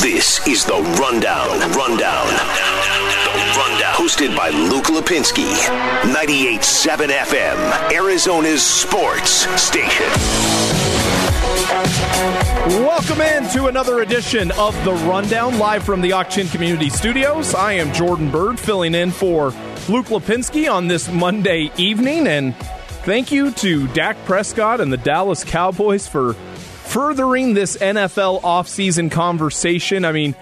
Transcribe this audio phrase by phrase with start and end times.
[0.00, 1.58] This is the Rundown.
[1.72, 2.26] Rundown.
[2.28, 3.94] The Rundown.
[3.94, 5.52] Hosted by Luke Lapinski.
[6.14, 9.30] 98.7 FM, Arizona's sports
[9.60, 10.06] station.
[12.84, 17.56] Welcome in to another edition of The Rundown, live from the Auction Community Studios.
[17.56, 19.46] I am Jordan Byrd, filling in for
[19.88, 22.28] Luke Lapinski on this Monday evening.
[22.28, 22.54] And
[23.04, 26.36] thank you to Dak Prescott and the Dallas Cowboys for
[26.88, 30.06] furthering this NFL offseason conversation.
[30.06, 30.34] I mean,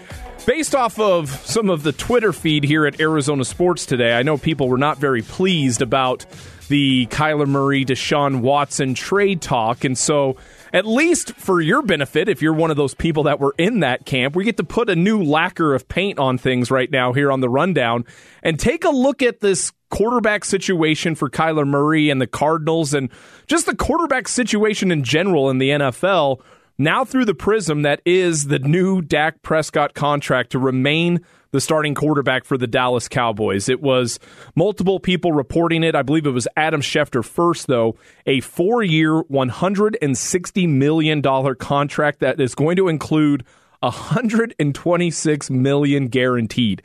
[0.47, 4.39] based off of some of the Twitter feed here at Arizona Sports today, I know
[4.39, 6.25] people were not very pleased about
[6.69, 9.85] the Kyler Murray, Deshaun Watson trade talk.
[9.85, 10.37] And so,
[10.73, 14.05] at least for your benefit, if you're one of those people that were in that
[14.07, 17.33] camp, we get to put a new lacquer of paint on things right now here
[17.33, 18.05] on the rundown
[18.43, 23.11] and take a look at this quarterback situation for Kyler Murray and the Cardinals and
[23.47, 26.41] just the quarterback situation in general in the NFL
[26.79, 31.21] now through the prism that is the new Dak Prescott contract to remain
[31.53, 33.69] the starting quarterback for the Dallas Cowboys.
[33.69, 34.19] It was
[34.55, 35.95] multiple people reporting it.
[35.95, 37.97] I believe it was Adam Schefter first, though.
[38.27, 41.23] A four year, $160 million
[41.57, 43.45] contract that is going to include
[43.81, 46.83] 126 million guaranteed.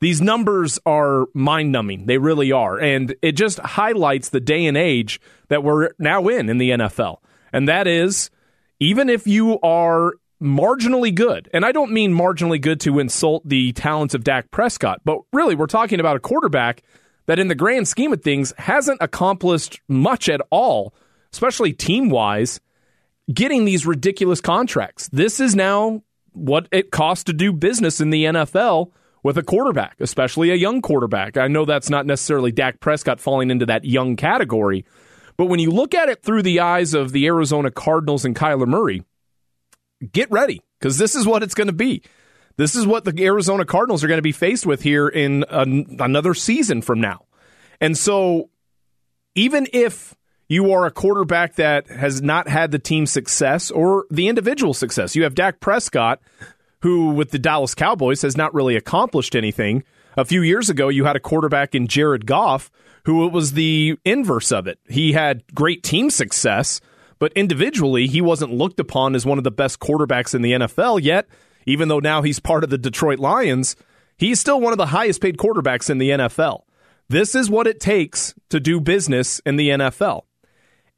[0.00, 2.06] These numbers are mind numbing.
[2.06, 2.76] They really are.
[2.76, 5.20] And it just highlights the day and age
[5.52, 7.18] that we're now in in the NFL.
[7.52, 8.30] And that is,
[8.80, 13.72] even if you are marginally good, and I don't mean marginally good to insult the
[13.72, 16.82] talents of Dak Prescott, but really we're talking about a quarterback
[17.26, 20.94] that, in the grand scheme of things, hasn't accomplished much at all,
[21.32, 22.58] especially team wise,
[23.32, 25.08] getting these ridiculous contracts.
[25.12, 28.90] This is now what it costs to do business in the NFL
[29.22, 31.36] with a quarterback, especially a young quarterback.
[31.36, 34.84] I know that's not necessarily Dak Prescott falling into that young category,
[35.36, 38.66] but when you look at it through the eyes of the Arizona Cardinals and Kyler
[38.66, 39.04] Murray,
[40.12, 42.02] get ready because this is what it's going to be.
[42.56, 45.96] This is what the Arizona Cardinals are going to be faced with here in an,
[46.00, 47.24] another season from now.
[47.80, 48.50] And so,
[49.34, 50.14] even if
[50.48, 55.16] you are a quarterback that has not had the team success or the individual success,
[55.16, 56.20] you have Dak Prescott,
[56.82, 59.82] who with the Dallas Cowboys has not really accomplished anything.
[60.16, 62.70] A few years ago, you had a quarterback in Jared Goff
[63.04, 64.78] who was the inverse of it.
[64.88, 66.80] He had great team success,
[67.18, 71.02] but individually, he wasn't looked upon as one of the best quarterbacks in the NFL
[71.02, 71.26] yet.
[71.66, 73.76] Even though now he's part of the Detroit Lions,
[74.16, 76.62] he's still one of the highest paid quarterbacks in the NFL.
[77.08, 80.22] This is what it takes to do business in the NFL.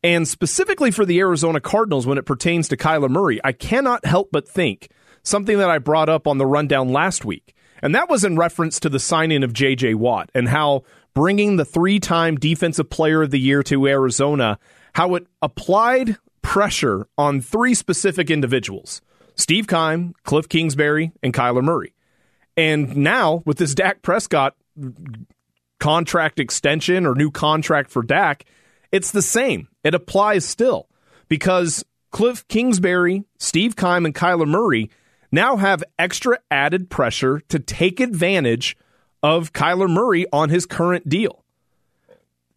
[0.03, 4.29] And specifically for the Arizona Cardinals, when it pertains to Kyler Murray, I cannot help
[4.31, 4.91] but think
[5.23, 7.55] something that I brought up on the rundown last week.
[7.84, 9.93] And that was in reference to the signing of J.J.
[9.95, 14.59] Watt and how bringing the three time Defensive Player of the Year to Arizona,
[14.95, 19.03] how it applied pressure on three specific individuals
[19.34, 21.93] Steve Keim, Cliff Kingsbury, and Kyler Murray.
[22.56, 24.56] And now, with this Dak Prescott
[25.78, 28.47] contract extension or new contract for Dak,
[28.93, 29.69] it's the same.
[29.83, 30.89] It applies still
[31.28, 34.89] because Cliff Kingsbury, Steve Keim, and Kyler Murray
[35.34, 38.77] now have extra added pressure to take advantage
[39.22, 41.45] of Kyler Murray on his current deal.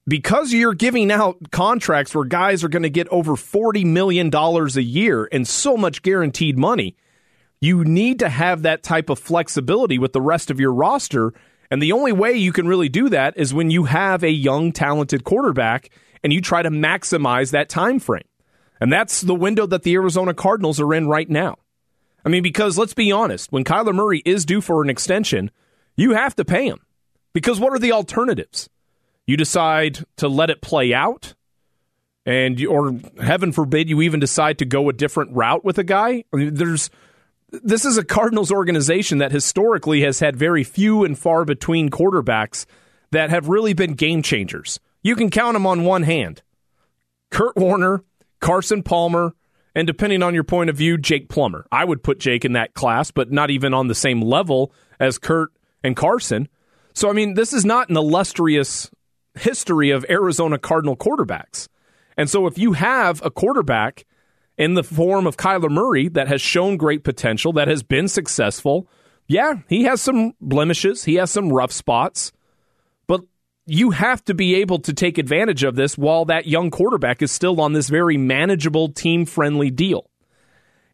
[0.07, 4.81] Because you're giving out contracts where guys are going to get over $40 million a
[4.81, 6.95] year and so much guaranteed money,
[7.59, 11.33] you need to have that type of flexibility with the rest of your roster.
[11.69, 14.71] And the only way you can really do that is when you have a young,
[14.71, 15.89] talented quarterback
[16.23, 18.27] and you try to maximize that time frame.
[18.79, 21.57] And that's the window that the Arizona Cardinals are in right now.
[22.27, 25.49] I mean, because let's be honest, when Kyler Murray is due for an extension,
[25.95, 26.81] you have to pay him.
[27.31, 28.67] Because what are the alternatives?
[29.25, 31.35] You decide to let it play out,
[32.25, 36.25] and or heaven forbid you even decide to go a different route with a guy.
[36.33, 36.89] I mean, there's
[37.49, 42.65] this is a Cardinals organization that historically has had very few and far between quarterbacks
[43.11, 44.81] that have really been game changers.
[45.01, 46.41] You can count them on one hand.
[47.31, 48.03] Kurt Warner,
[48.41, 49.33] Carson Palmer,
[49.77, 51.67] and depending on your point of view, Jake Plummer.
[51.71, 55.19] I would put Jake in that class, but not even on the same level as
[55.19, 55.51] Kurt
[55.83, 56.49] and Carson.
[56.95, 58.89] So, I mean, this is not an illustrious
[59.35, 61.67] history of Arizona Cardinal quarterbacks.
[62.17, 64.07] And so, if you have a quarterback
[64.57, 68.89] in the form of Kyler Murray that has shown great potential, that has been successful,
[69.27, 72.31] yeah, he has some blemishes, he has some rough spots,
[73.67, 77.31] you have to be able to take advantage of this while that young quarterback is
[77.31, 80.09] still on this very manageable, team friendly deal.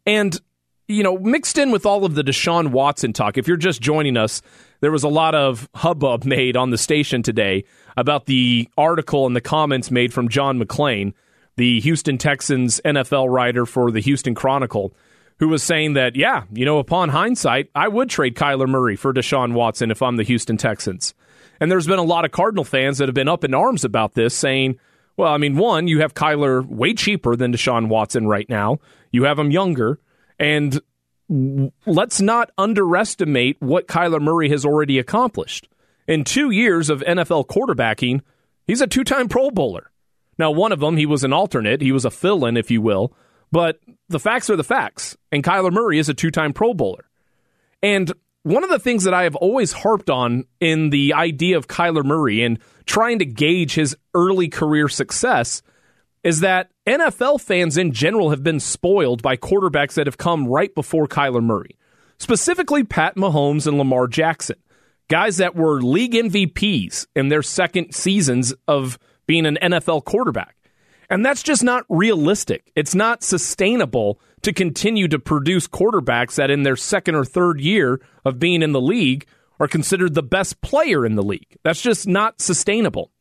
[0.05, 0.39] And
[0.87, 4.17] you know, mixed in with all of the Deshaun Watson talk, if you're just joining
[4.17, 4.41] us,
[4.81, 7.63] there was a lot of hubbub made on the station today
[7.95, 11.13] about the article and the comments made from John McClain,
[11.55, 14.93] the Houston Texans NFL writer for the Houston Chronicle,
[15.39, 19.13] who was saying that, yeah, you know, upon hindsight, I would trade Kyler Murray for
[19.13, 21.13] Deshaun Watson if I'm the Houston Texans.
[21.59, 24.13] And there's been a lot of Cardinal fans that have been up in arms about
[24.13, 24.79] this, saying,
[25.17, 28.79] well, I mean, one, you have Kyler way cheaper than Deshaun Watson right now.
[29.11, 30.00] You have him younger.
[30.39, 30.81] And
[31.85, 35.67] let's not underestimate what Kyler Murray has already accomplished.
[36.07, 38.21] In two years of NFL quarterbacking,
[38.67, 39.91] he's a two time Pro Bowler.
[40.38, 42.81] Now, one of them, he was an alternate, he was a fill in, if you
[42.81, 43.13] will,
[43.51, 43.79] but
[44.09, 45.15] the facts are the facts.
[45.31, 47.06] And Kyler Murray is a two time Pro Bowler.
[47.81, 48.11] And
[48.44, 52.04] one of the things that I have always harped on in the idea of Kyler
[52.04, 55.62] Murray and trying to gauge his early career success
[56.24, 60.74] is that NFL fans in general have been spoiled by quarterbacks that have come right
[60.75, 61.78] before Kyler Murray,
[62.18, 64.57] specifically Pat Mahomes and Lamar Jackson,
[65.07, 70.56] guys that were league MVPs in their second seasons of being an NFL quarterback.
[71.10, 72.72] And that's just not realistic.
[72.75, 78.00] It's not sustainable to continue to produce quarterbacks that in their second or third year
[78.24, 79.25] of being in the league
[79.60, 81.57] are considered the best player in the league.
[81.63, 83.12] That's just not sustainable.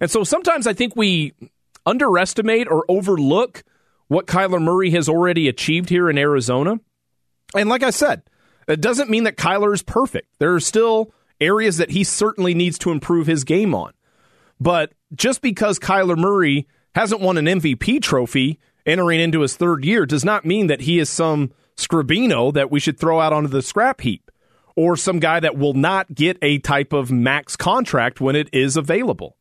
[0.00, 1.34] And so sometimes I think we
[1.86, 3.62] underestimate or overlook
[4.08, 6.80] what Kyler Murray has already achieved here in Arizona.
[7.54, 8.22] And like I said,
[8.66, 10.28] it doesn't mean that Kyler is perfect.
[10.38, 13.92] There are still areas that he certainly needs to improve his game on.
[14.60, 20.06] But just because Kyler Murray hasn't won an MVP trophy entering into his third year
[20.06, 23.62] does not mean that he is some Scribino that we should throw out onto the
[23.62, 24.30] scrap heap
[24.76, 28.76] or some guy that will not get a type of max contract when it is
[28.76, 29.36] available.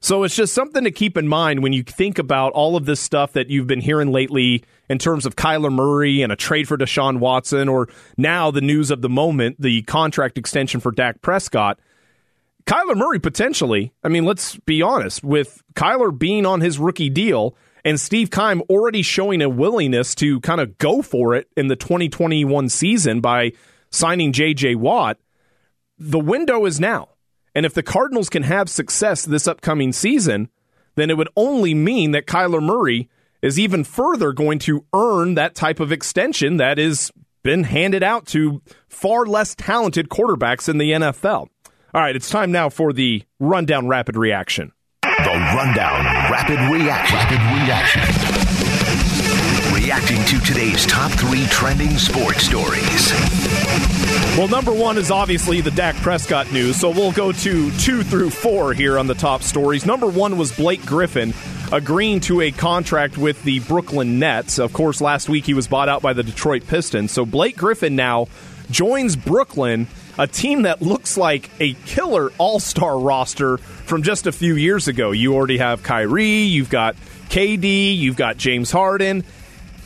[0.00, 3.00] So it's just something to keep in mind when you think about all of this
[3.00, 6.76] stuff that you've been hearing lately in terms of Kyler Murray and a trade for
[6.76, 7.88] Deshaun Watson, or
[8.18, 11.78] now the news of the moment, the contract extension for Dak Prescott.
[12.66, 17.56] Kyler Murray potentially, I mean, let's be honest, with Kyler being on his rookie deal
[17.84, 21.76] and Steve Keim already showing a willingness to kind of go for it in the
[21.76, 23.52] 2021 season by
[23.90, 25.18] signing JJ Watt,
[25.98, 27.10] the window is now.
[27.54, 30.48] And if the Cardinals can have success this upcoming season,
[30.96, 33.08] then it would only mean that Kyler Murray
[33.42, 38.26] is even further going to earn that type of extension that has been handed out
[38.26, 41.48] to far less talented quarterbacks in the NFL.
[41.92, 44.72] All right, it's time now for the rundown rapid reaction.
[45.22, 47.16] The rundown rapid reaction.
[47.16, 48.02] Rapid reaction.
[49.72, 53.12] Reacting to today's top three trending sports stories.
[54.36, 58.30] Well, number one is obviously the Dak Prescott news, so we'll go to two through
[58.30, 59.86] four here on the top stories.
[59.86, 61.32] Number one was Blake Griffin
[61.70, 64.58] agreeing to a contract with the Brooklyn Nets.
[64.58, 67.12] Of course, last week he was bought out by the Detroit Pistons.
[67.12, 68.26] So Blake Griffin now
[68.70, 69.86] joins Brooklyn,
[70.18, 74.88] a team that looks like a killer all star roster from just a few years
[74.88, 75.12] ago.
[75.12, 76.96] You already have Kyrie, you've got
[77.28, 79.24] KD, you've got James Harden.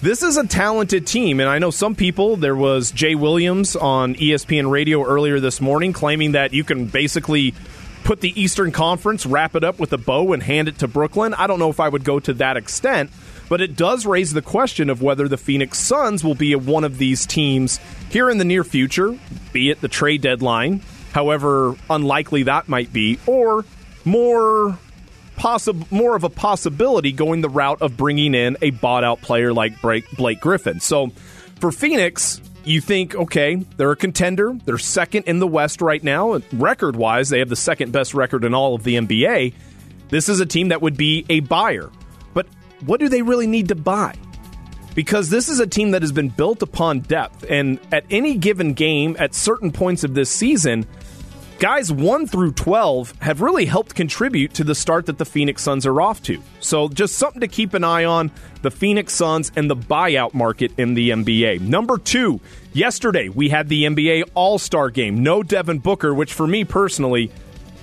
[0.01, 2.37] This is a talented team, and I know some people.
[2.37, 7.53] There was Jay Williams on ESPN Radio earlier this morning claiming that you can basically
[8.05, 11.35] put the Eastern Conference, wrap it up with a bow, and hand it to Brooklyn.
[11.35, 13.11] I don't know if I would go to that extent,
[13.49, 16.99] but it does raise the question of whether the Phoenix Suns will be one of
[16.99, 19.19] these teams here in the near future,
[19.53, 20.81] be it the trade deadline,
[21.13, 23.65] however unlikely that might be, or
[24.05, 24.79] more
[25.37, 29.53] possi- more of a possibility going the route of bringing in a bought out player
[29.53, 30.81] like Blake Griffin.
[30.81, 31.09] So
[31.61, 34.57] for Phoenix, you think, okay, they're a contender.
[34.65, 36.41] They're second in the West right now.
[36.53, 39.55] Record wise, they have the second best record in all of the NBA.
[40.11, 41.91] This is a team that would be a buyer.
[42.35, 42.47] But
[42.85, 44.15] what do they really need to buy?
[44.95, 47.45] Because this is a team that has been built upon depth.
[47.49, 50.87] And at any given game, at certain points of this season,
[51.59, 55.87] guys 1 through 12 have really helped contribute to the start that the Phoenix Suns
[55.87, 56.41] are off to.
[56.61, 58.31] So, just something to keep an eye on
[58.63, 61.61] the Phoenix Suns and the buyout market in the NBA.
[61.61, 62.41] Number two,
[62.73, 65.23] yesterday we had the NBA All Star game.
[65.23, 67.31] No Devin Booker, which for me personally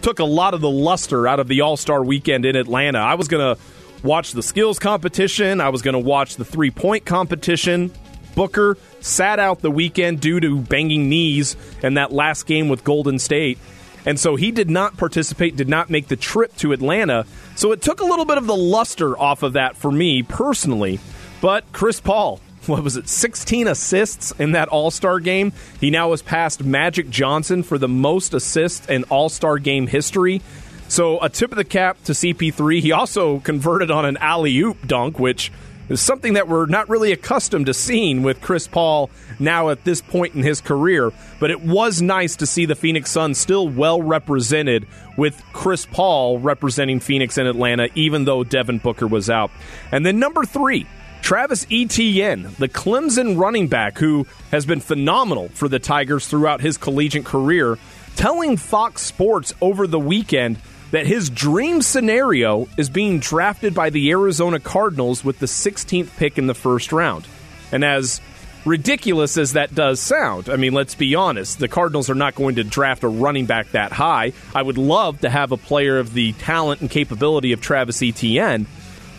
[0.01, 3.00] took a lot of the luster out of the All Star weekend in Atlanta.
[3.00, 3.62] I was going to
[4.03, 7.91] watch the skills competition, I was going to watch the three point competition.
[8.36, 13.20] Booker sat out the weekend due to banging knees in that last game with Golden
[13.20, 13.60] State.
[14.06, 17.26] And so he did not participate, did not make the trip to Atlanta.
[17.56, 21.00] So it took a little bit of the luster off of that for me personally.
[21.42, 25.54] But Chris Paul, what was it, 16 assists in that All Star game?
[25.80, 30.42] He now has passed Magic Johnson for the most assists in All Star game history.
[30.88, 32.80] So a tip of the cap to CP3.
[32.80, 35.52] He also converted on an alley oop dunk, which
[35.89, 40.01] is something that we're not really accustomed to seeing with Chris Paul now at this
[40.01, 41.12] point in his career.
[41.39, 44.88] But it was nice to see the Phoenix Suns still well represented
[45.18, 49.51] with Chris Paul representing Phoenix and Atlanta, even though Devin Booker was out.
[49.92, 50.88] And then number three,
[51.22, 56.77] Travis Etienne, the Clemson running back who has been phenomenal for the Tigers throughout his
[56.77, 57.80] collegiate career,
[58.15, 60.58] telling Fox Sports over the weekend
[60.92, 66.38] that his dream scenario is being drafted by the Arizona Cardinals with the 16th pick
[66.38, 67.27] in the first round.
[67.72, 68.22] And as
[68.65, 72.56] ridiculous as that does sound, I mean, let's be honest, the Cardinals are not going
[72.56, 74.34] to draft a running back that high.
[74.54, 78.68] I would love to have a player of the talent and capability of Travis Etienne,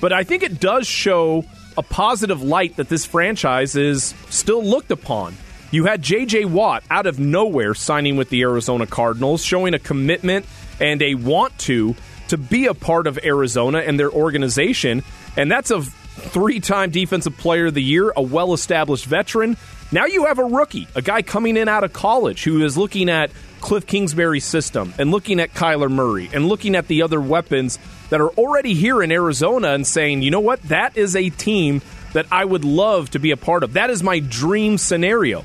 [0.00, 1.44] but I think it does show
[1.76, 5.36] a positive light that this franchise is still looked upon.
[5.70, 6.46] You had J.J.
[6.46, 10.46] Watt out of nowhere signing with the Arizona Cardinals, showing a commitment
[10.80, 11.94] and a want to
[12.28, 15.02] to be a part of Arizona and their organization.
[15.36, 19.56] And that's a three time defensive player of the year, a well established veteran.
[19.92, 23.08] Now you have a rookie, a guy coming in out of college who is looking
[23.08, 23.30] at
[23.60, 27.78] Cliff Kingsbury's system and looking at Kyler Murray and looking at the other weapons
[28.10, 31.82] that are already here in Arizona and saying, you know what, that is a team
[32.12, 33.74] that I would love to be a part of.
[33.74, 35.44] That is my dream scenario.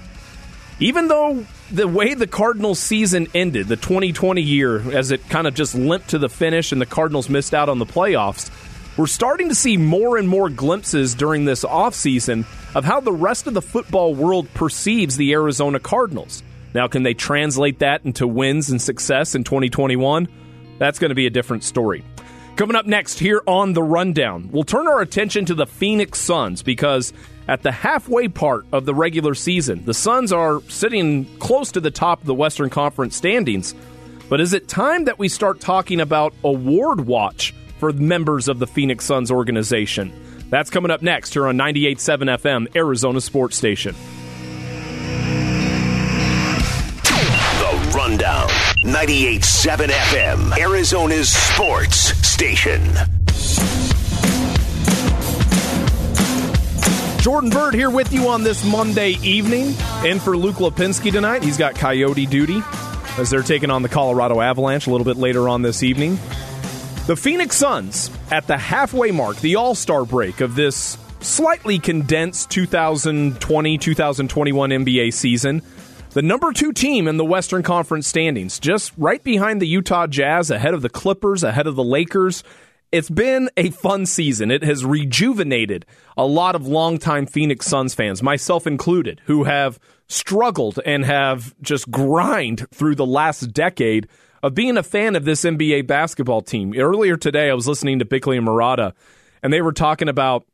[0.79, 5.53] Even though the way the Cardinals season ended, the 2020 year, as it kind of
[5.53, 8.51] just limped to the finish and the Cardinals missed out on the playoffs,
[8.97, 13.47] we're starting to see more and more glimpses during this offseason of how the rest
[13.47, 16.43] of the football world perceives the Arizona Cardinals.
[16.73, 20.27] Now, can they translate that into wins and success in 2021?
[20.77, 22.03] That's going to be a different story.
[22.57, 26.63] Coming up next here on The Rundown, we'll turn our attention to the Phoenix Suns
[26.63, 27.13] because
[27.47, 31.91] at the halfway part of the regular season, the Suns are sitting close to the
[31.91, 33.75] top of the Western Conference standings.
[34.29, 38.67] But is it time that we start talking about award watch for members of the
[38.67, 40.13] Phoenix Suns organization?
[40.49, 43.95] That's coming up next here on 98.7 FM, Arizona Sports Station.
[47.03, 48.49] The Rundown.
[48.83, 52.81] 98.7 FM, Arizona's sports station.
[57.21, 59.75] Jordan Byrd here with you on this Monday evening.
[60.03, 61.43] In for Luke Lapinski tonight.
[61.43, 62.63] He's got coyote duty
[63.19, 66.15] as they're taking on the Colorado Avalanche a little bit later on this evening.
[67.05, 72.49] The Phoenix Suns at the halfway mark, the all star break of this slightly condensed
[72.49, 75.61] 2020 2021 NBA season
[76.13, 80.51] the number two team in the Western Conference standings, just right behind the Utah Jazz,
[80.51, 82.43] ahead of the Clippers, ahead of the Lakers.
[82.91, 84.51] It's been a fun season.
[84.51, 85.85] It has rejuvenated
[86.17, 89.79] a lot of longtime Phoenix Suns fans, myself included, who have
[90.09, 94.09] struggled and have just grind through the last decade
[94.43, 96.73] of being a fan of this NBA basketball team.
[96.77, 98.91] Earlier today, I was listening to Bickley and Marotta,
[99.41, 100.45] and they were talking about,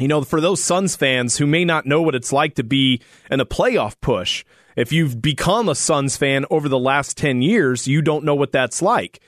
[0.00, 3.00] you know, for those Suns fans who may not know what it's like to be
[3.30, 4.44] in a playoff push
[4.78, 8.52] if you've become a Suns fan over the last 10 years, you don't know what
[8.52, 9.20] that's like.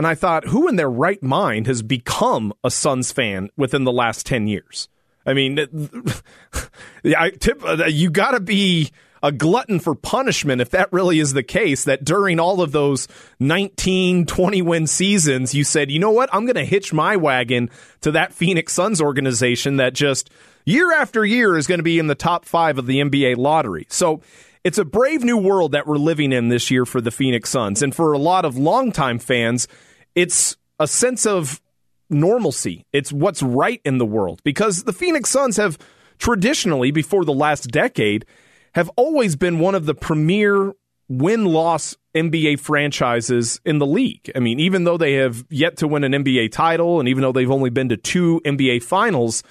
[0.00, 3.92] And I thought, who in their right mind has become a Suns fan within the
[3.92, 4.88] last 10 years?
[5.26, 5.58] I mean,
[7.04, 8.92] I tip, uh, you got to be
[9.22, 13.08] a glutton for punishment if that really is the case that during all of those
[13.40, 17.68] 19 20 win seasons you said you know what i'm going to hitch my wagon
[18.00, 20.30] to that phoenix suns organization that just
[20.64, 23.86] year after year is going to be in the top 5 of the nba lottery
[23.90, 24.22] so
[24.62, 27.82] it's a brave new world that we're living in this year for the Phoenix Suns.
[27.82, 29.66] And for a lot of longtime fans,
[30.14, 31.60] it's a sense of
[32.08, 32.86] normalcy.
[32.92, 35.78] It's what's right in the world because the Phoenix Suns have
[36.18, 38.26] traditionally, before the last decade,
[38.74, 40.74] have always been one of the premier
[41.08, 44.30] win loss NBA franchises in the league.
[44.34, 47.32] I mean, even though they have yet to win an NBA title and even though
[47.32, 49.42] they've only been to two NBA finals,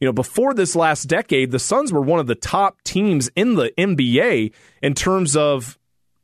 [0.00, 3.54] you know, before this last decade, the Suns were one of the top teams in
[3.54, 4.52] the NBA
[4.82, 5.78] in terms of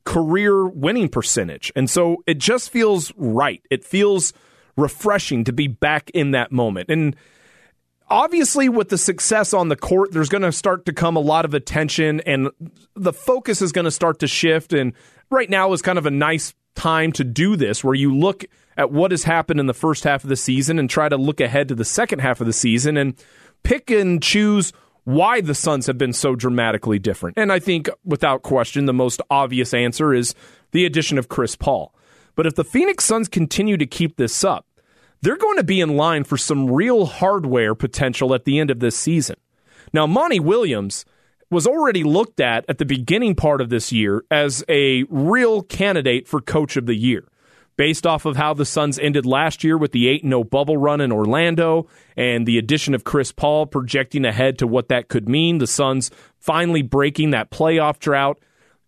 [0.08, 1.70] career winning percentage.
[1.76, 3.62] And so it just feels right.
[3.68, 4.32] It feels
[4.74, 6.88] refreshing to be back in that moment.
[6.88, 7.14] And
[8.08, 11.44] obviously, with the success on the court, there's going to start to come a lot
[11.44, 12.48] of attention and
[12.94, 14.72] the focus is going to start to shift.
[14.72, 14.94] And
[15.28, 18.46] right now is kind of a nice time to do this where you look
[18.78, 21.38] at what has happened in the first half of the season and try to look
[21.38, 22.96] ahead to the second half of the season.
[22.96, 23.14] And
[23.62, 24.72] pick and choose
[25.08, 27.38] why the Suns have been so dramatically different.
[27.38, 30.34] And I think, without question, the most obvious answer is
[30.72, 31.94] the addition of Chris Paul.
[32.34, 34.66] But if the Phoenix Suns continue to keep this up,
[35.22, 38.80] they're going to be in line for some real hardware potential at the end of
[38.80, 39.36] this season.
[39.94, 41.06] Now, Monty Williams
[41.48, 46.28] was already looked at at the beginning part of this year as a real candidate
[46.28, 47.24] for coach of the year
[47.78, 51.00] based off of how the Suns ended last year with the 8 0 bubble run
[51.00, 55.58] in Orlando and the addition of Chris Paul projecting ahead to what that could mean.
[55.58, 58.38] The Suns finally breaking that playoff drought.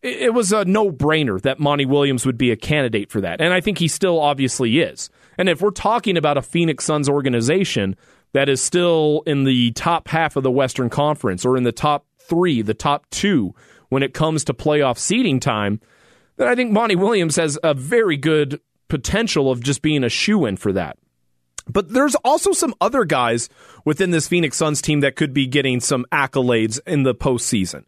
[0.02, 3.40] It was a no brainer that Monty Williams would be a candidate for that.
[3.40, 5.08] And I think he still obviously is.
[5.38, 7.96] And if we're talking about a Phoenix Suns organization,
[8.32, 12.06] that is still in the top half of the Western Conference or in the top
[12.18, 13.54] three, the top two
[13.88, 15.80] when it comes to playoff seeding time,
[16.36, 20.44] then I think Monty Williams has a very good potential of just being a shoe
[20.44, 20.98] in for that.
[21.66, 23.48] But there's also some other guys
[23.84, 27.84] within this Phoenix Suns team that could be getting some accolades in the postseason.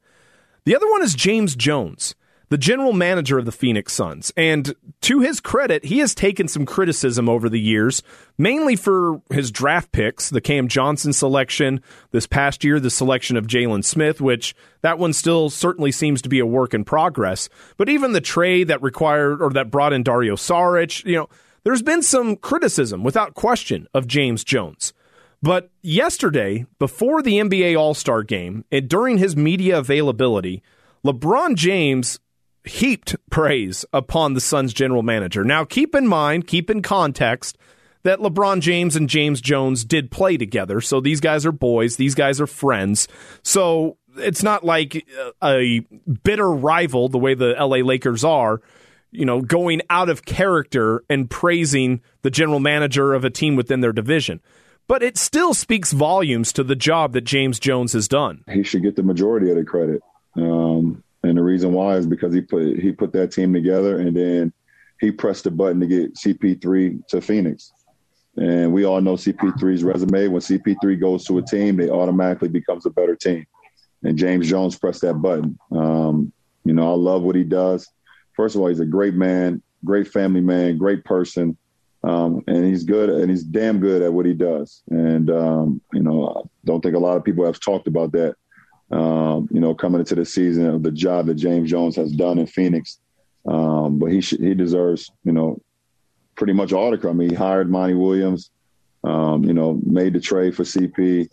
[0.64, 2.14] The other one is James Jones
[2.52, 4.30] the general manager of the Phoenix Suns.
[4.36, 8.02] And to his credit, he has taken some criticism over the years,
[8.36, 11.80] mainly for his draft picks, the Cam Johnson selection,
[12.10, 16.28] this past year, the selection of Jalen Smith, which that one still certainly seems to
[16.28, 17.48] be a work in progress.
[17.78, 21.30] But even the trade that required or that brought in Dario Saric, you know,
[21.64, 24.92] there's been some criticism, without question, of James Jones.
[25.42, 30.62] But yesterday, before the NBA All Star game, and during his media availability,
[31.02, 32.18] LeBron James
[32.64, 35.44] heaped praise upon the Suns general manager.
[35.44, 37.58] Now, keep in mind, keep in context
[38.04, 40.80] that LeBron James and James Jones did play together.
[40.80, 43.08] So these guys are boys, these guys are friends.
[43.42, 45.06] So it's not like
[45.42, 45.80] a
[46.22, 48.60] bitter rival the way the LA Lakers are,
[49.10, 53.80] you know, going out of character and praising the general manager of a team within
[53.80, 54.40] their division.
[54.88, 58.44] But it still speaks volumes to the job that James Jones has done.
[58.50, 60.02] He should get the majority of the credit.
[60.34, 64.16] Um, and the reason why is because he put he put that team together and
[64.16, 64.52] then
[65.00, 67.72] he pressed the button to get CP3 to Phoenix.
[68.36, 70.28] And we all know CP3's resume.
[70.28, 73.44] When CP3 goes to a team, they automatically becomes a better team.
[74.04, 75.58] And James Jones pressed that button.
[75.70, 76.32] Um,
[76.64, 77.88] you know, I love what he does.
[78.34, 81.56] First of all, he's a great man, great family man, great person.
[82.04, 84.82] Um, and he's good and he's damn good at what he does.
[84.88, 88.34] And, um, you know, I don't think a lot of people have talked about that
[88.92, 92.38] um, you know, coming into the season of the job that James Jones has done
[92.38, 92.98] in Phoenix.
[93.46, 95.60] Um, but he he deserves, you know,
[96.36, 97.14] pretty much all the credit.
[97.14, 98.50] I mean, he hired Monty Williams,
[99.02, 101.28] um, you know, made the trade for CP,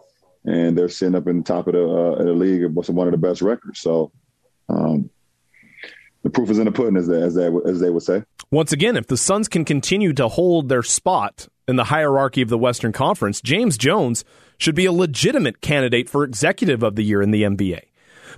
[0.46, 3.12] and they're sitting up in the top of the, uh, of the league one of
[3.12, 3.80] the best records.
[3.80, 4.12] So,
[4.70, 5.10] um,
[6.24, 8.24] the proof is in the pudding, as they, as they, as they would say.
[8.51, 12.50] Once again, if the Suns can continue to hold their spot in the hierarchy of
[12.50, 14.25] the Western Conference, James Jones
[14.57, 17.81] should be a legitimate candidate for executive of the year in the NBA.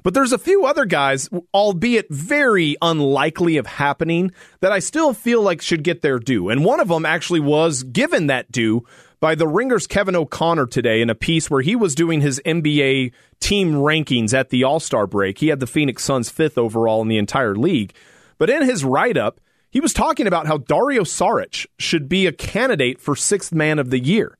[0.03, 5.41] But there's a few other guys, albeit very unlikely of happening, that I still feel
[5.41, 6.49] like should get their due.
[6.49, 8.85] And one of them actually was given that due
[9.21, 13.13] by the Ringer's Kevin O'Connor today in a piece where he was doing his NBA
[13.39, 15.37] team rankings at the All Star break.
[15.37, 17.93] He had the Phoenix Suns fifth overall in the entire league.
[18.37, 19.39] But in his write up,
[19.71, 23.89] he was talking about how Dario Saric should be a candidate for sixth man of
[23.89, 24.37] the year.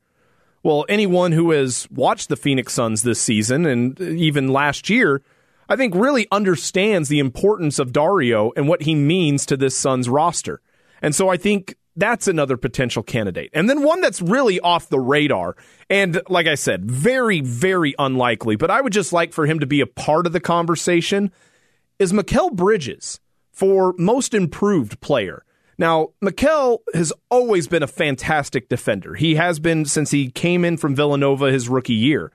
[0.62, 5.22] Well, anyone who has watched the Phoenix Suns this season and even last year,
[5.68, 10.08] I think really understands the importance of Dario and what he means to this Suns
[10.08, 10.60] roster.
[11.00, 13.50] And so I think that's another potential candidate.
[13.52, 15.56] And then one that's really off the radar.
[15.90, 19.66] And like I said, very, very unlikely, but I would just like for him to
[19.66, 21.32] be a part of the conversation
[21.98, 23.18] is Mikal Bridges
[23.52, 25.44] for most improved player.
[25.78, 29.14] Now, Mikal has always been a fantastic defender.
[29.14, 32.32] He has been since he came in from Villanova his rookie year.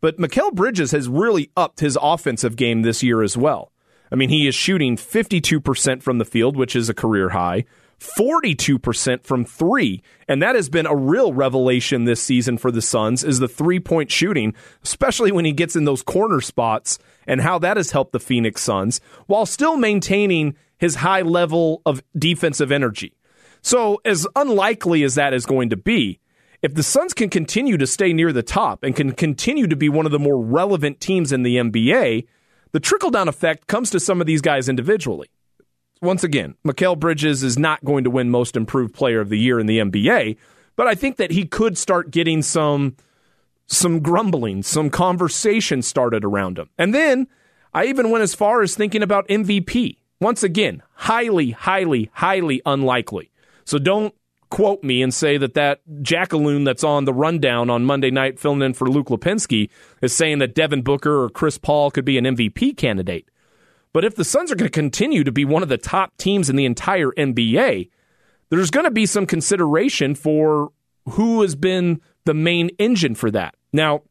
[0.00, 3.72] But Mikal Bridges has really upped his offensive game this year as well.
[4.10, 7.64] I mean, he is shooting 52% from the field, which is a career high,
[8.00, 10.02] 42% from three.
[10.28, 13.80] And that has been a real revelation this season for the Suns is the three
[13.80, 18.12] point shooting, especially when he gets in those corner spots and how that has helped
[18.12, 23.14] the Phoenix Suns while still maintaining his high level of defensive energy.
[23.62, 26.20] So, as unlikely as that is going to be,
[26.62, 29.88] if the Suns can continue to stay near the top and can continue to be
[29.88, 32.26] one of the more relevant teams in the NBA,
[32.72, 35.28] the trickle down effect comes to some of these guys individually.
[36.02, 39.58] Once again, Mikal Bridges is not going to win Most Improved Player of the Year
[39.58, 40.36] in the NBA,
[40.76, 42.96] but I think that he could start getting some
[43.66, 46.68] some grumbling, some conversation started around him.
[46.78, 47.26] And then
[47.74, 49.96] I even went as far as thinking about MVP.
[50.20, 53.30] Once again, highly, highly, highly unlikely.
[53.64, 54.14] So don't
[54.50, 58.62] quote me and say that that jackaloon that's on the rundown on Monday night filling
[58.62, 59.68] in for Luke Lapinski
[60.00, 63.28] is saying that Devin Booker or Chris Paul could be an MVP candidate.
[63.96, 66.50] But if the Suns are going to continue to be one of the top teams
[66.50, 67.88] in the entire NBA,
[68.50, 70.70] there's going to be some consideration for
[71.08, 73.54] who has been the main engine for that.
[73.72, 74.02] Now,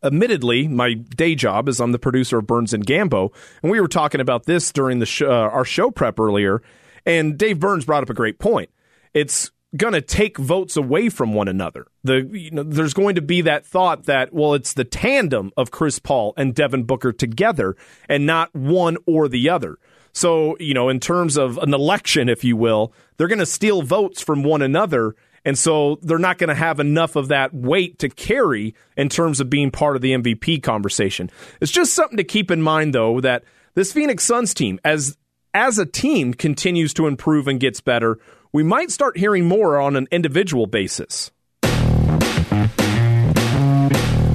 [0.00, 3.34] admittedly, my day job is I'm the producer of Burns and Gambo,
[3.64, 6.62] and we were talking about this during the sh- uh, our show prep earlier.
[7.04, 8.70] And Dave Burns brought up a great point.
[9.12, 11.86] It's going to take votes away from one another.
[12.04, 15.70] The you know, there's going to be that thought that well, it's the tandem of
[15.70, 17.76] Chris Paul and Devin Booker together,
[18.08, 19.78] and not one or the other.
[20.12, 23.82] So you know, in terms of an election, if you will, they're going to steal
[23.82, 25.14] votes from one another
[25.46, 29.38] And so they're not going to have enough of that weight to carry in terms
[29.40, 31.30] of being part of the MVP conversation.
[31.60, 35.16] It's just something to keep in mind, though, that this Phoenix Suns team, as
[35.54, 38.18] as a team, continues to improve and gets better.
[38.52, 41.30] We might start hearing more on an individual basis.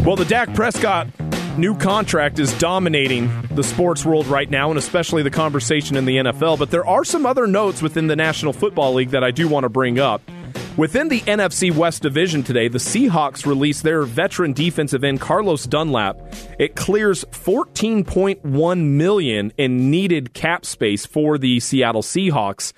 [0.03, 1.07] Well, the Dak Prescott
[1.57, 6.17] new contract is dominating the sports world right now, and especially the conversation in the
[6.17, 6.57] NFL.
[6.59, 9.63] But there are some other notes within the National Football League that I do want
[9.63, 10.21] to bring up.
[10.77, 16.17] Within the NFC West division today, the Seahawks released their veteran defensive end Carlos Dunlap.
[16.57, 22.71] It clears 14.1 million in needed cap space for the Seattle Seahawks,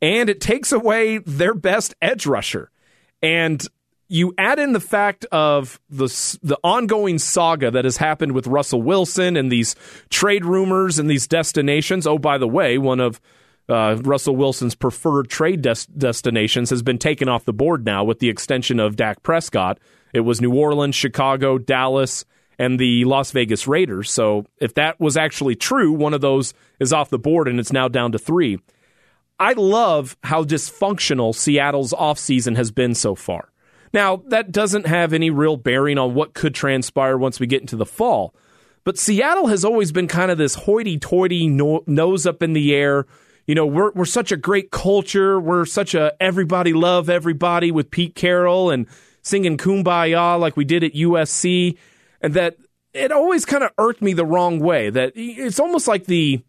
[0.00, 2.70] and it takes away their best edge rusher.
[3.22, 3.66] And
[4.08, 6.06] you add in the fact of the
[6.42, 9.76] the ongoing saga that has happened with Russell Wilson and these
[10.08, 12.06] trade rumors and these destinations.
[12.06, 13.20] Oh, by the way, one of
[13.68, 18.18] uh, Russell Wilson's preferred trade des- destinations has been taken off the board now with
[18.18, 19.78] the extension of Dak Prescott.
[20.14, 22.24] It was New Orleans, Chicago, Dallas,
[22.58, 24.10] and the Las Vegas Raiders.
[24.10, 27.72] So if that was actually true, one of those is off the board and it's
[27.72, 28.58] now down to three.
[29.38, 33.52] I love how dysfunctional Seattle's offseason has been so far.
[33.92, 37.76] Now, that doesn't have any real bearing on what could transpire once we get into
[37.76, 38.34] the fall.
[38.84, 42.74] But Seattle has always been kind of this hoity toity, no- nose up in the
[42.74, 43.06] air.
[43.46, 45.40] You know, we're, we're such a great culture.
[45.40, 48.86] We're such a everybody love everybody with Pete Carroll and
[49.22, 51.78] singing Kumbaya like we did at USC.
[52.20, 52.56] And that
[52.92, 54.90] it always kind of irked me the wrong way.
[54.90, 56.42] That it's almost like the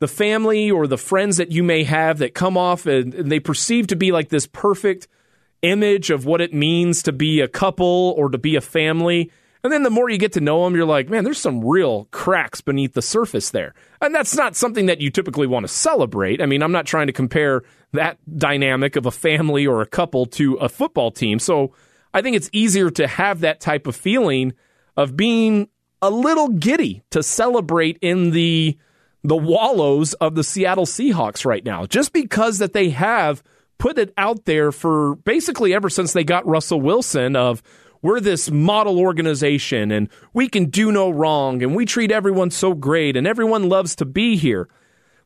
[0.00, 3.40] the family or the friends that you may have that come off and, and they
[3.40, 5.08] perceive to be like this perfect–
[5.64, 9.32] image of what it means to be a couple or to be a family.
[9.62, 12.06] And then the more you get to know them, you're like, man, there's some real
[12.10, 13.74] cracks beneath the surface there.
[14.02, 16.42] And that's not something that you typically want to celebrate.
[16.42, 20.26] I mean, I'm not trying to compare that dynamic of a family or a couple
[20.26, 21.38] to a football team.
[21.38, 21.74] So
[22.12, 24.52] I think it's easier to have that type of feeling
[24.98, 25.68] of being
[26.02, 28.76] a little giddy to celebrate in the
[29.24, 31.86] the wallows of the Seattle Seahawks right now.
[31.86, 33.42] Just because that they have
[33.78, 37.62] put it out there for basically ever since they got Russell Wilson of
[38.02, 42.74] we're this model organization and we can do no wrong and we treat everyone so
[42.74, 44.68] great and everyone loves to be here.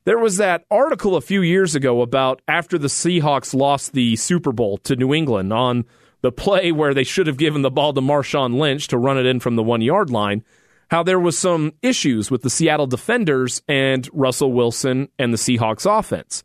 [0.04, 4.52] There was that article a few years ago about after the Seahawks lost the Super
[4.52, 5.84] Bowl to New England on
[6.22, 9.26] the play where they should have given the ball to Marshawn Lynch to run it
[9.26, 10.44] in from the one yard line,
[10.88, 15.86] how there was some issues with the Seattle defenders and Russell Wilson and the Seahawks
[15.86, 16.44] offense.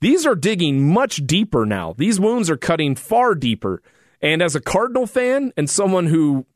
[0.00, 1.94] These are digging much deeper now.
[1.96, 3.82] These wounds are cutting far deeper.
[4.20, 6.46] And as a Cardinal fan and someone who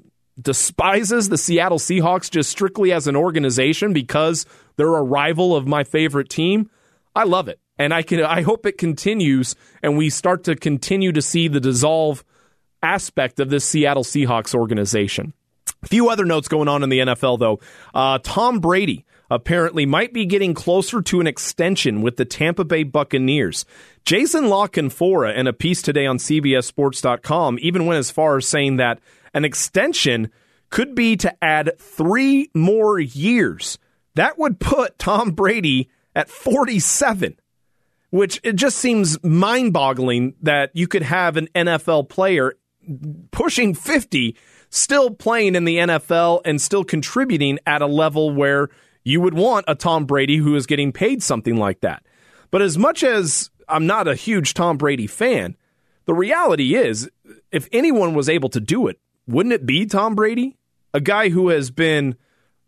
[0.41, 5.85] despises the Seattle Seahawks just strictly as an organization because they're a rival of my
[5.85, 6.71] favorite team,
[7.14, 7.61] I love it.
[7.79, 11.61] And I can I hope it continues and we start to continue to see the
[11.61, 12.25] dissolve
[12.83, 15.33] aspect of this Seattle Seahawks organization.
[15.85, 17.61] Few other notes going on in the NFL though.
[17.95, 22.83] Uh, Tom Brady apparently might be getting closer to an extension with the Tampa Bay
[22.83, 23.64] Buccaneers.
[24.05, 28.77] Jason La Canfora, in a piece today on CBSSports.com, even went as far as saying
[28.77, 29.01] that
[29.35, 30.31] an extension
[30.71, 33.79] could be to add three more years.
[34.14, 37.38] That would put Tom Brady at 47,
[38.11, 42.55] which it just seems mind boggling that you could have an NFL player
[43.31, 44.37] pushing 50
[44.70, 48.68] still playing in the NFL and still contributing at a level where
[49.04, 52.04] you would want a Tom Brady who is getting paid something like that.
[52.50, 55.57] But as much as I'm not a huge Tom Brady fan,
[56.07, 57.11] the reality is,
[57.52, 60.57] if anyone was able to do it, wouldn't it be Tom Brady?
[60.94, 62.16] A guy who has been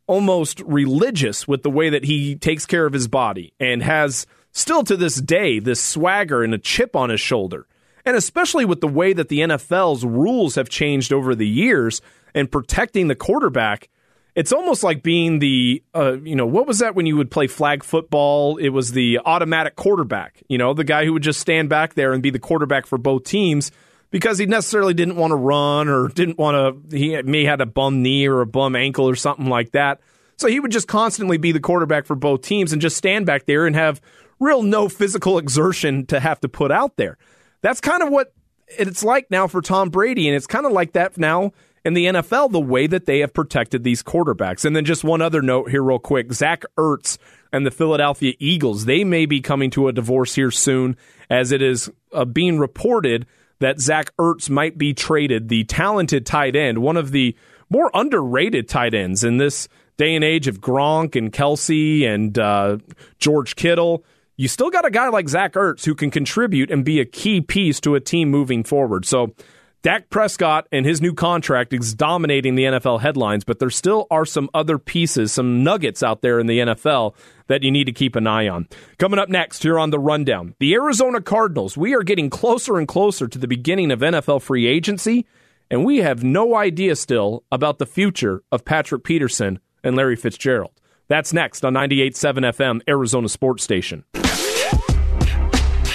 [0.06, 4.82] almost religious with the way that he takes care of his body and has still
[4.84, 7.66] to this day this swagger and a chip on his shoulder.
[8.04, 12.00] And especially with the way that the NFL's rules have changed over the years
[12.34, 13.88] and protecting the quarterback,
[14.34, 17.46] it's almost like being the uh, you know what was that when you would play
[17.46, 18.56] flag football?
[18.56, 22.12] It was the automatic quarterback you know the guy who would just stand back there
[22.12, 23.72] and be the quarterback for both teams
[24.10, 27.66] because he necessarily didn't want to run or didn't want to he may had a
[27.66, 30.00] bum knee or a bum ankle or something like that.
[30.36, 33.46] So he would just constantly be the quarterback for both teams and just stand back
[33.46, 34.00] there and have
[34.38, 37.18] real no physical exertion to have to put out there
[37.62, 38.33] that's kind of what
[38.68, 41.53] it's like now for Tom Brady and it's kind of like that now
[41.85, 44.64] in the NFL the way that they have protected these quarterbacks.
[44.64, 47.18] And then just one other note here, real quick Zach Ertz
[47.53, 50.96] and the Philadelphia Eagles, they may be coming to a divorce here soon,
[51.29, 53.27] as it is uh, being reported
[53.61, 57.37] that Zach Ertz might be traded, the talented tight end, one of the
[57.68, 62.79] more underrated tight ends in this day and age of Gronk and Kelsey and uh,
[63.18, 64.05] George Kittle.
[64.40, 67.42] You still got a guy like Zach Ertz who can contribute and be a key
[67.42, 69.05] piece to a team moving forward.
[69.05, 69.35] So
[69.83, 74.24] Dak Prescott and his new contract is dominating the NFL headlines, but there still are
[74.24, 77.14] some other pieces, some nuggets out there in the NFL
[77.48, 78.66] that you need to keep an eye on.
[78.96, 81.76] Coming up next here on the rundown, the Arizona Cardinals.
[81.76, 85.26] We are getting closer and closer to the beginning of NFL free agency,
[85.70, 90.72] and we have no idea still about the future of Patrick Peterson and Larry Fitzgerald.
[91.09, 94.05] That's next on 98.7 FM, Arizona Sports Station.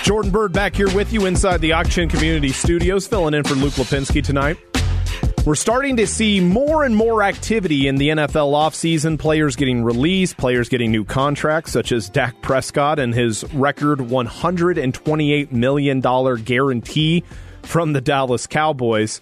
[0.06, 3.74] Jordan Byrd back here with you inside the Auction Community Studios, filling in for Luke
[3.74, 4.56] Lapinski tonight.
[5.48, 9.18] We're starting to see more and more activity in the NFL offseason.
[9.18, 15.52] Players getting released, players getting new contracts, such as Dak Prescott and his record $128
[15.52, 16.02] million
[16.44, 17.24] guarantee
[17.64, 19.22] from the Dallas Cowboys.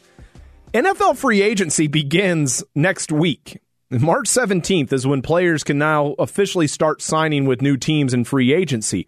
[0.74, 3.62] NFL free agency begins next week.
[3.90, 8.52] March 17th is when players can now officially start signing with new teams in free
[8.52, 9.08] agency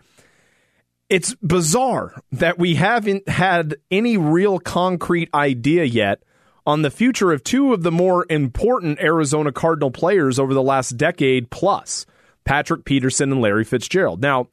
[1.09, 6.23] it's bizarre that we haven't had any real concrete idea yet
[6.65, 10.97] on the future of two of the more important Arizona Cardinal players over the last
[10.97, 12.05] decade plus
[12.43, 14.21] Patrick Peterson and Larry Fitzgerald.
[14.21, 14.47] Now,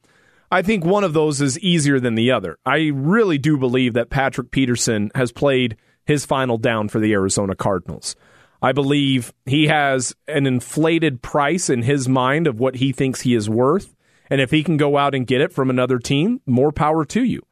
[0.51, 2.59] I think one of those is easier than the other.
[2.65, 7.55] I really do believe that Patrick Peterson has played his final down for the Arizona
[7.55, 8.15] Cardinals.
[8.61, 13.33] I believe he has an inflated price in his mind of what he thinks he
[13.33, 13.95] is worth.
[14.33, 17.23] And if he can go out and get it from another team, more power to
[17.23, 17.45] you.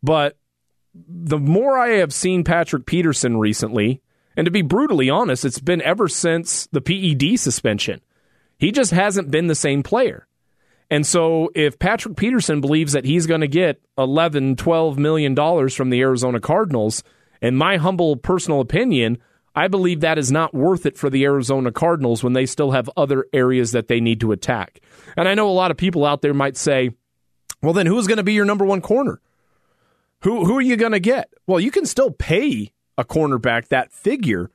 [0.00, 0.36] But
[0.94, 4.00] the more I have seen Patrick Peterson recently,
[4.36, 8.00] and to be brutally honest, it's been ever since the PED suspension.
[8.58, 10.28] He just hasn't been the same player.
[10.88, 15.74] And so if Patrick Peterson believes that he's going to get 11, 12 million dollars
[15.74, 17.02] from the Arizona Cardinals,
[17.42, 19.18] in my humble personal opinion,
[19.60, 22.88] I believe that is not worth it for the Arizona Cardinals when they still have
[22.96, 24.80] other areas that they need to attack.
[25.18, 26.92] And I know a lot of people out there might say,
[27.60, 29.20] well, then who's going to be your number one corner?
[30.22, 31.34] Who, who are you going to get?
[31.46, 34.50] Well, you can still pay a cornerback that figure,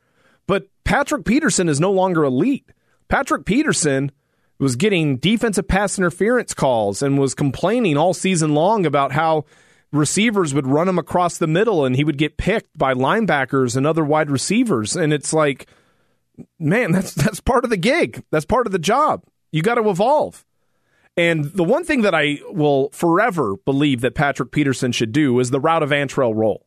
[0.47, 2.71] but Patrick Peterson is no longer elite.
[3.07, 4.11] Patrick Peterson
[4.57, 9.45] was getting defensive pass interference calls and was complaining all season long about how
[9.91, 13.87] receivers would run him across the middle and he would get picked by linebackers and
[13.87, 14.95] other wide receivers.
[14.95, 15.67] And it's like,
[16.59, 18.23] man, that's that's part of the gig.
[18.31, 19.23] That's part of the job.
[19.51, 20.45] You got to evolve.
[21.17, 25.49] And the one thing that I will forever believe that Patrick Peterson should do is
[25.49, 26.65] the route of Antrel Rolle.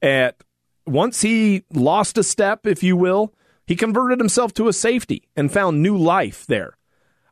[0.00, 0.36] At
[0.86, 3.34] once he lost a step, if you will,
[3.66, 6.76] he converted himself to a safety and found new life there.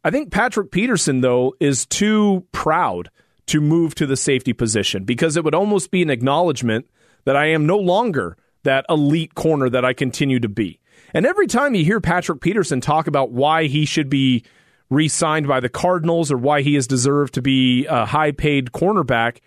[0.02, 3.10] I think Patrick Peterson, though, is too proud
[3.46, 6.86] to move to the safety position because it would almost be an acknowledgement
[7.24, 10.80] that I am no longer that elite corner that I continue to be.
[11.14, 14.44] And every time you hear Patrick Peterson talk about why he should be
[14.90, 18.72] re signed by the Cardinals or why he has deserved to be a high paid
[18.72, 19.38] cornerback,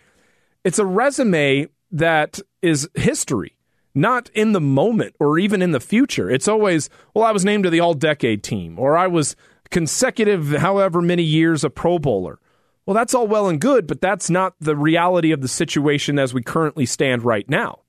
[0.64, 3.56] it's a resume that is history,
[3.96, 6.30] not in the moment or even in the future.
[6.30, 9.36] It's always, well, I was named to the all decade team or I was
[9.70, 12.40] consecutive, however many years, a Pro Bowler.
[12.90, 16.34] Well, that's all well and good, but that's not the reality of the situation as
[16.34, 17.82] we currently stand right now.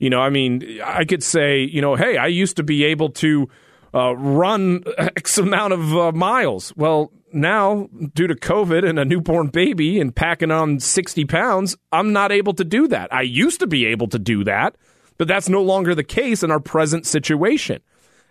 [0.00, 3.10] You know, I mean, I could say, you know, hey, I used to be able
[3.10, 3.48] to
[3.94, 6.74] uh, run X amount of uh, miles.
[6.76, 12.12] Well, now, due to COVID and a newborn baby and packing on 60 pounds, I'm
[12.12, 13.14] not able to do that.
[13.14, 14.74] I used to be able to do that,
[15.16, 17.82] but that's no longer the case in our present situation.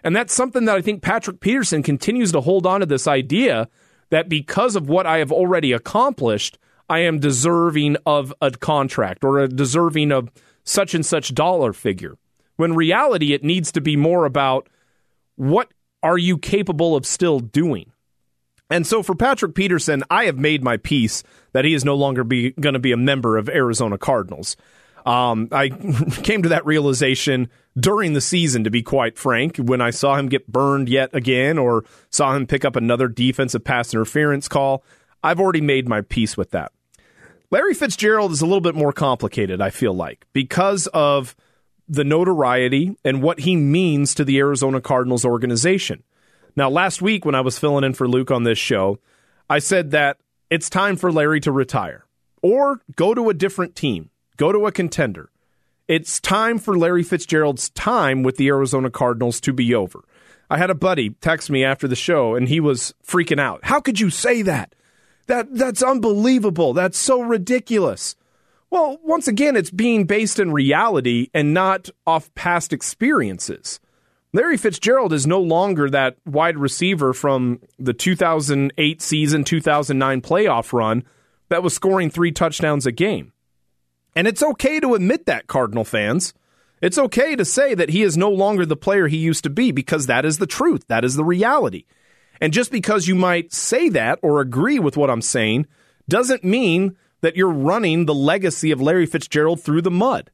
[0.03, 3.69] And that's something that I think Patrick Peterson continues to hold on to this idea
[4.13, 9.39] that because of what I have already accomplished, I am deserving of a contract or
[9.39, 10.29] a deserving of
[10.63, 12.15] such and such dollar figure.
[12.55, 14.69] When reality, it needs to be more about
[15.35, 15.73] what
[16.03, 17.91] are you capable of still doing?
[18.69, 21.23] And so for Patrick Peterson, I have made my peace
[21.53, 24.55] that he is no longer going to be a member of Arizona Cardinals.
[25.07, 25.69] Um, I
[26.21, 30.29] came to that realization during the season, to be quite frank, when I saw him
[30.29, 34.83] get burned yet again or saw him pick up another defensive pass interference call.
[35.23, 36.71] I've already made my peace with that.
[37.49, 41.35] Larry Fitzgerald is a little bit more complicated, I feel like, because of
[41.87, 46.03] the notoriety and what he means to the Arizona Cardinals organization.
[46.55, 48.99] Now, last week when I was filling in for Luke on this show,
[49.49, 50.17] I said that
[50.49, 52.05] it's time for Larry to retire
[52.41, 55.29] or go to a different team, go to a contender.
[55.93, 60.03] It's time for Larry Fitzgerald's time with the Arizona Cardinals to be over.
[60.49, 63.59] I had a buddy text me after the show and he was freaking out.
[63.61, 64.73] How could you say that?
[65.27, 66.73] That that's unbelievable.
[66.73, 68.15] That's so ridiculous.
[68.71, 73.79] Well, once again, it's being based in reality and not off past experiences.
[74.33, 81.03] Larry Fitzgerald is no longer that wide receiver from the 2008 season, 2009 playoff run
[81.49, 83.32] that was scoring three touchdowns a game.
[84.15, 86.33] And it's okay to admit that, Cardinal fans.
[86.81, 89.71] It's okay to say that he is no longer the player he used to be
[89.71, 90.85] because that is the truth.
[90.87, 91.85] That is the reality.
[92.41, 95.65] And just because you might say that or agree with what I'm saying
[96.09, 100.29] doesn't mean that you're running the legacy of Larry Fitzgerald through the mud.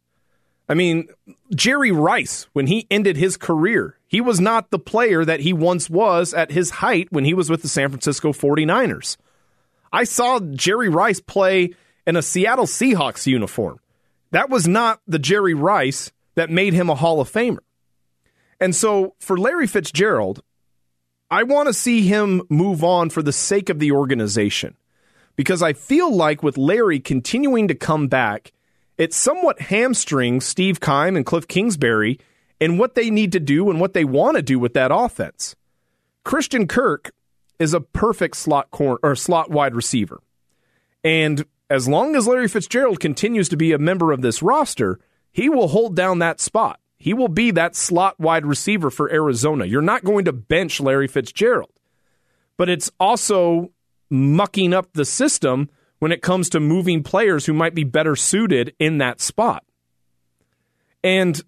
[0.67, 1.07] I mean,
[1.53, 5.89] Jerry Rice, when he ended his career, he was not the player that he once
[5.89, 9.17] was at his height when he was with the San Francisco 49ers.
[9.93, 11.75] I saw Jerry Rice play
[12.09, 13.79] in a Seattle Seahawks uniform.
[14.31, 17.59] That was not the Jerry Rice that made him a Hall of Famer.
[18.59, 20.41] And so for Larry Fitzgerald,
[21.29, 24.75] I want to see him move on for the sake of the organization
[25.35, 28.53] because I feel like with Larry continuing to come back,
[28.97, 32.19] it somewhat hamstrings Steve Keim and Cliff Kingsbury
[32.59, 35.55] in what they need to do and what they want to do with that offense.
[36.23, 37.11] Christian Kirk
[37.59, 40.23] is a perfect slot corner or slot wide receiver.
[41.03, 44.99] And as long as Larry Fitzgerald continues to be a member of this roster,
[45.31, 46.79] he will hold down that spot.
[46.97, 49.65] He will be that slot wide receiver for Arizona.
[49.65, 51.71] You're not going to bench Larry Fitzgerald.
[52.57, 53.71] But it's also
[54.09, 58.73] mucking up the system when it comes to moving players who might be better suited
[58.79, 59.63] in that spot.
[61.03, 61.41] And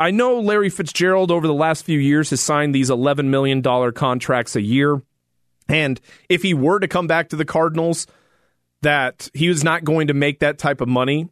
[0.00, 3.62] I know Larry Fitzgerald over the last few years has signed these $11 million
[3.92, 5.00] contracts a year.
[5.68, 8.06] And if he were to come back to the Cardinals,
[8.82, 11.28] that he was not going to make that type of money.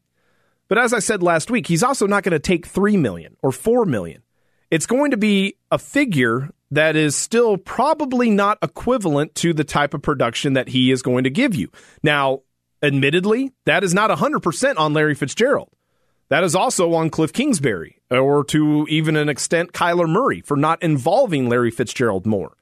[0.69, 3.53] But as I said last week, he's also not going to take 3 million or
[3.53, 4.23] 4 million.
[4.71, 9.95] It's going to be a figure that is still probably not equivalent to the type
[9.95, 11.71] of production that he is going to give you.
[12.03, 12.41] Now,
[12.83, 15.71] admittedly, that is not 100% on Larry Fitzgerald.
[16.29, 20.83] That is also on Cliff Kingsbury, or to even an extent, Kyler Murray for not
[20.83, 22.57] involving Larry Fitzgerald more.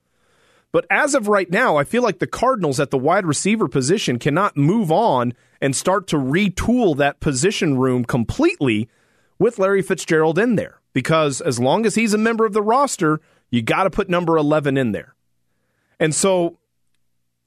[0.75, 4.19] But as of right now, I feel like the Cardinals at the wide receiver position
[4.19, 8.89] cannot move on and start to retool that position room completely
[9.39, 10.81] with Larry Fitzgerald in there.
[10.93, 13.21] Because as long as he's a member of the roster,
[13.53, 15.15] you got to put number 11 in there.
[16.01, 16.59] And so,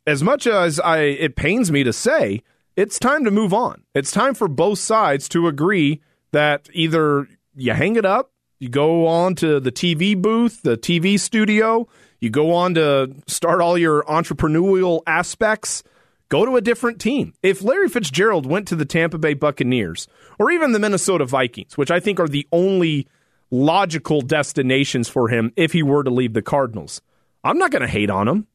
[0.06, 2.44] as much as I it pains me to say,
[2.78, 3.84] it's time to move on.
[3.94, 9.06] It's time for both sides to agree that either you hang it up, you go
[9.06, 14.04] on to the TV booth, the TV studio, you go on to start all your
[14.04, 15.84] entrepreneurial aspects,
[16.30, 17.34] go to a different team.
[17.44, 20.08] If Larry Fitzgerald went to the Tampa Bay Buccaneers
[20.40, 23.08] or even the Minnesota Vikings, which I think are the only
[23.52, 27.02] logical destinations for him if he were to leave the Cardinals,
[27.44, 28.48] I'm not going to hate on him.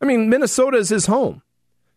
[0.00, 1.42] I mean, Minnesota is his home.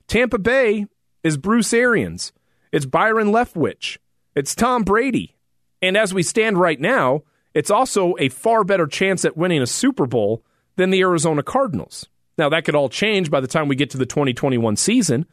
[0.07, 0.87] Tampa Bay
[1.23, 2.33] is Bruce Arians.
[2.71, 3.97] It's Byron Leftwich.
[4.35, 5.35] It's Tom Brady.
[5.81, 7.23] And as we stand right now,
[7.53, 10.43] it's also a far better chance at winning a Super Bowl
[10.81, 12.07] than the Arizona Cardinals.
[12.39, 15.27] Now, that could all change by the time we get to the 2021 season,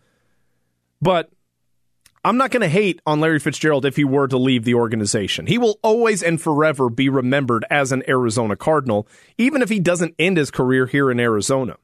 [1.00, 1.30] but
[2.22, 5.46] I'm not going to hate on Larry Fitzgerald if he were to leave the organization.
[5.46, 9.08] He will always and forever be remembered as an Arizona Cardinal,
[9.38, 11.76] even if he doesn't end his career here in Arizona.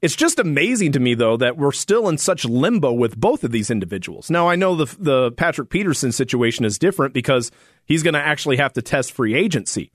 [0.00, 3.52] It's just amazing to me, though, that we're still in such limbo with both of
[3.52, 4.30] these individuals.
[4.30, 7.52] Now, I know the, the Patrick Peterson situation is different because
[7.84, 9.92] he's going to actually have to test free agency.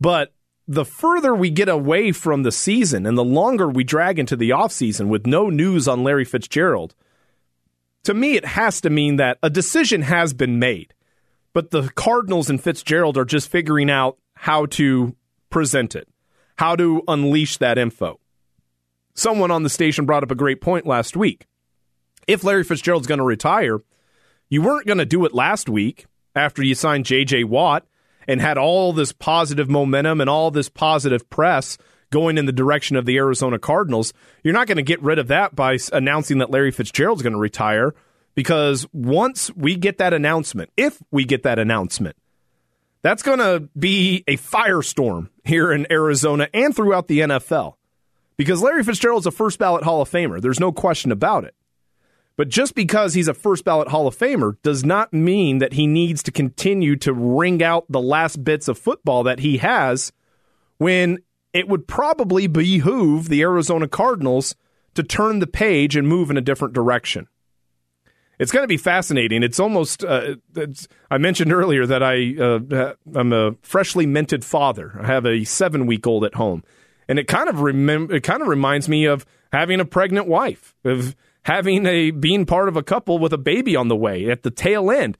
[0.00, 0.32] But
[0.70, 4.50] the further we get away from the season and the longer we drag into the
[4.50, 6.94] offseason with no news on Larry Fitzgerald,
[8.04, 10.94] to me, it has to mean that a decision has been made.
[11.52, 15.16] But the Cardinals and Fitzgerald are just figuring out how to
[15.50, 16.06] present it,
[16.56, 18.20] how to unleash that info.
[19.14, 21.48] Someone on the station brought up a great point last week.
[22.28, 23.80] If Larry Fitzgerald's going to retire,
[24.48, 26.06] you weren't going to do it last week
[26.36, 27.42] after you signed J.J.
[27.42, 27.86] Watt
[28.28, 31.78] and had all this positive momentum and all this positive press
[32.10, 35.28] going in the direction of the Arizona Cardinals, you're not going to get rid of
[35.28, 37.94] that by announcing that Larry Fitzgerald's going to retire
[38.34, 42.16] because once we get that announcement, if we get that announcement,
[43.02, 47.74] that's going to be a firestorm here in Arizona and throughout the NFL
[48.36, 50.40] because Larry Fitzgerald's a first ballot Hall of Famer.
[50.40, 51.54] There's no question about it.
[52.40, 55.86] But just because he's a first ballot Hall of Famer does not mean that he
[55.86, 60.10] needs to continue to wring out the last bits of football that he has
[60.78, 61.18] when
[61.52, 64.56] it would probably behoove the Arizona Cardinals
[64.94, 67.28] to turn the page and move in a different direction.
[68.38, 69.42] It's going to be fascinating.
[69.42, 74.98] It's almost, uh, it's, I mentioned earlier that I, uh, I'm a freshly minted father.
[74.98, 76.64] I have a seven week old at home.
[77.06, 80.74] And it kind of remem- it kind of reminds me of having a pregnant wife,
[80.86, 84.42] of having a being part of a couple with a baby on the way at
[84.42, 85.16] the tail end.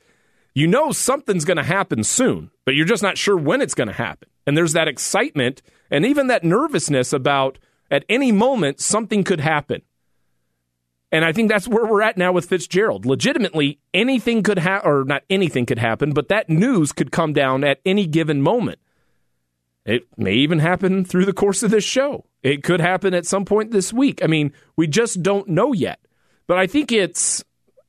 [0.55, 3.89] You know something's going to happen soon, but you're just not sure when it's going
[3.89, 4.29] to happen.
[4.47, 7.59] And there's that excitement and even that nervousness about
[7.91, 9.83] at any moment something could happen.
[11.13, 13.05] And I think that's where we're at now with Fitzgerald.
[13.05, 17.65] Legitimately, anything could happen, or not anything could happen, but that news could come down
[17.65, 18.79] at any given moment.
[19.85, 22.27] It may even happen through the course of this show.
[22.43, 24.23] It could happen at some point this week.
[24.23, 25.99] I mean, we just don't know yet.
[26.51, 27.45] But I think it's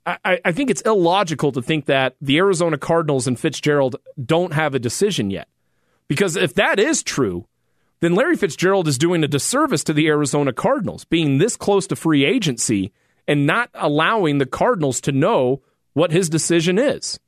[0.06, 4.76] I, I think it's illogical to think that the Arizona Cardinals and Fitzgerald don't have
[4.76, 5.48] a decision yet.
[6.08, 7.48] Because if that is true,
[8.02, 11.96] then Larry Fitzgerald is doing a disservice to the Arizona Cardinals, being this close to
[11.96, 12.94] free agency
[13.28, 17.20] and not allowing the Cardinals to know what his decision is.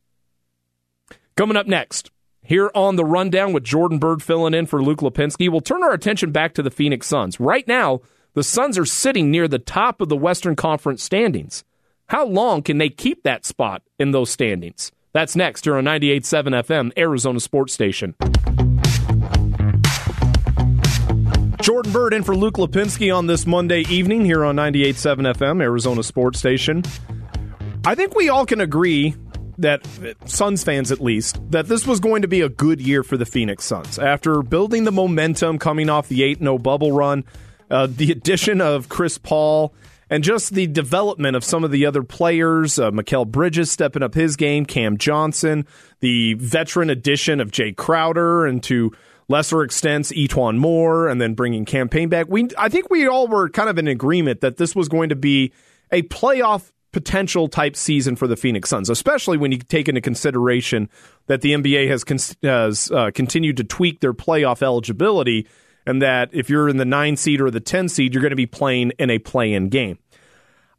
[1.36, 2.12] Coming up next,
[2.44, 5.94] here on the rundown with Jordan Byrd filling in for Luke Lapinski, we'll turn our
[5.94, 7.40] attention back to the Phoenix Suns.
[7.40, 8.02] Right now,
[8.34, 11.64] the Suns are sitting near the top of the Western Conference standings.
[12.08, 14.92] How long can they keep that spot in those standings?
[15.14, 18.16] That's next here on 98.7 FM, Arizona Sports Station.
[21.62, 26.04] Jordan Byrd in for Luke Lapinski on this Monday evening here on 98.7 FM, Arizona
[26.04, 26.84] Sports Station.
[27.86, 29.16] I think we all can agree
[29.60, 29.88] that
[30.26, 33.26] Suns fans at least that this was going to be a good year for the
[33.26, 37.24] Phoenix Suns after building the momentum coming off the 8-0 bubble run,
[37.74, 39.74] uh, the addition of Chris Paul
[40.08, 44.14] and just the development of some of the other players, uh, Mikal Bridges stepping up
[44.14, 45.66] his game, Cam Johnson,
[46.00, 48.92] the veteran addition of Jae Crowder, and to
[49.28, 52.28] lesser extents E'Twaun Moore, and then bringing Cam Payne back.
[52.30, 55.16] We, I think we all were kind of in agreement that this was going to
[55.16, 55.52] be
[55.92, 60.90] a playoff potential type season for the Phoenix Suns, especially when you take into consideration
[61.26, 65.48] that the NBA has, con- has uh, continued to tweak their playoff eligibility,
[65.86, 68.36] and that if you're in the nine seed or the 10 seed, you're going to
[68.36, 69.98] be playing in a play in game.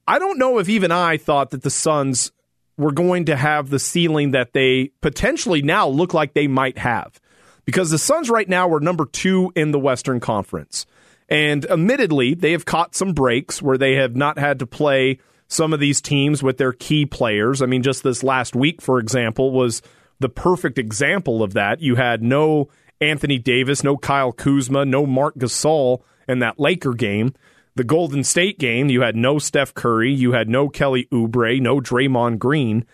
[0.06, 2.32] I don't know if even I thought that the Suns
[2.76, 7.20] were going to have the ceiling that they potentially now look like they might have.
[7.64, 10.84] Because the Suns right now are number two in the Western Conference.
[11.28, 15.72] And admittedly, they have caught some breaks where they have not had to play some
[15.72, 17.62] of these teams with their key players.
[17.62, 19.80] I mean, just this last week, for example, was
[20.20, 21.80] the perfect example of that.
[21.80, 22.68] You had no
[23.04, 27.34] Anthony Davis, no Kyle Kuzma, no Marc Gasol in that Laker game.
[27.76, 31.80] The Golden State game, you had no Steph Curry, you had no Kelly Oubre, no
[31.80, 32.84] Draymond Green.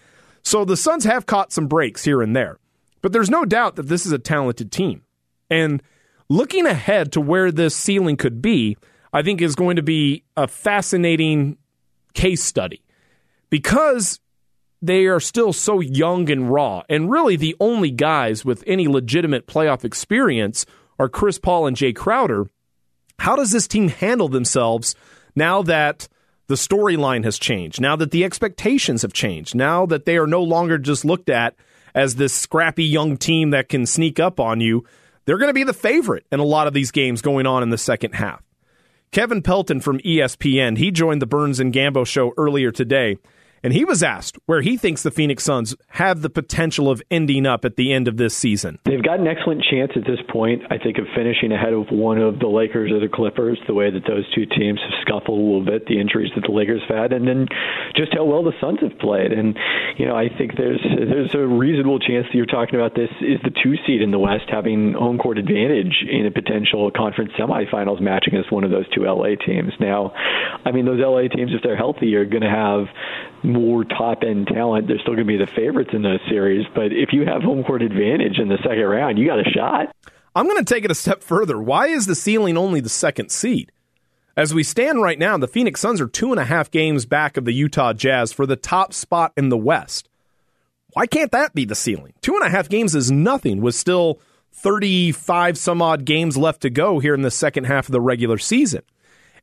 [0.42, 2.58] So the Suns have caught some breaks here and there.
[3.02, 5.02] But there's no doubt that this is a talented team.
[5.50, 5.82] And
[6.28, 8.76] looking ahead to where this ceiling could be,
[9.12, 11.58] I think is going to be a fascinating
[12.14, 12.82] case study
[13.50, 14.20] because
[14.82, 16.82] they are still so young and raw.
[16.88, 20.64] And really, the only guys with any legitimate playoff experience
[20.98, 22.48] are Chris Paul and Jae Crowder.
[23.18, 24.94] How does this team handle themselves
[25.36, 26.08] now that
[26.46, 30.42] the storyline has changed, now that the expectations have changed, now that they are no
[30.42, 31.54] longer just looked at
[31.94, 34.84] as this scrappy young team that can sneak up on you?
[35.24, 37.70] They're going to be the favorite in a lot of these games going on in
[37.70, 38.42] the second half.
[39.12, 43.16] Kevin Pelton from ESPN, he joined the Burns and Gambo show earlier today
[43.62, 47.46] and he was asked where he thinks the Phoenix Suns have the potential of ending
[47.46, 48.78] up at the end of this season.
[48.84, 52.18] They've got an excellent chance at this point, I think, of finishing ahead of one
[52.18, 55.42] of the Lakers or the Clippers, the way that those two teams have scuffled a
[55.42, 57.46] little bit, the injuries that the Lakers have had, and then
[57.96, 59.32] just how well the Suns have played.
[59.32, 59.58] And,
[59.98, 63.40] you know, I think there's there's a reasonable chance that you're talking about this is
[63.42, 68.00] the two seed in the West having home court advantage in a potential conference semifinals
[68.00, 69.72] match against one of those two LA teams.
[69.80, 70.12] Now,
[70.64, 72.86] I mean, those LA teams, if they're healthy, are going to have
[73.42, 76.66] more top end talent, they're still going to be the favorites in those series.
[76.74, 79.94] But if you have home court advantage in the second round, you got a shot.
[80.34, 81.60] I'm going to take it a step further.
[81.60, 83.72] Why is the ceiling only the second seed?
[84.36, 87.36] As we stand right now, the Phoenix Suns are two and a half games back
[87.36, 90.08] of the Utah Jazz for the top spot in the West.
[90.92, 92.14] Why can't that be the ceiling?
[92.20, 94.20] Two and a half games is nothing with still
[94.52, 98.38] 35 some odd games left to go here in the second half of the regular
[98.38, 98.82] season.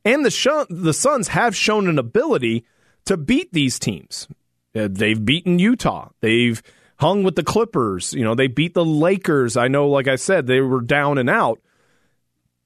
[0.04, 2.64] And the, sh- the Suns have shown an ability
[3.08, 4.28] to beat these teams.
[4.76, 6.10] Uh, they've beaten Utah.
[6.20, 6.62] They've
[6.98, 8.12] hung with the Clippers.
[8.12, 9.56] You know, they beat the Lakers.
[9.56, 11.58] I know, like I said, they were down and out.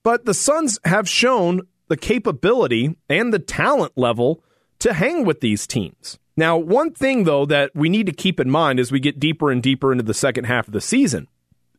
[0.03, 4.43] But the Suns have shown the capability and the talent level
[4.81, 6.19] to hang with these teams.
[6.37, 9.51] Now, one thing, though, that we need to keep in mind as we get deeper
[9.53, 11.29] and deeper into the second half of the season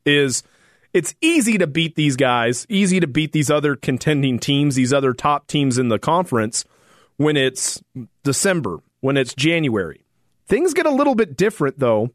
[0.06, 0.42] is
[0.94, 5.12] it's easy to beat these guys, easy to beat these other contending teams, these other
[5.12, 6.64] top teams in the conference
[7.18, 7.82] when it's
[8.24, 10.04] December, when it's January.
[10.48, 12.10] Things get a little bit different, though,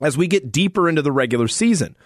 [0.00, 1.96] as we get deeper into the regular season.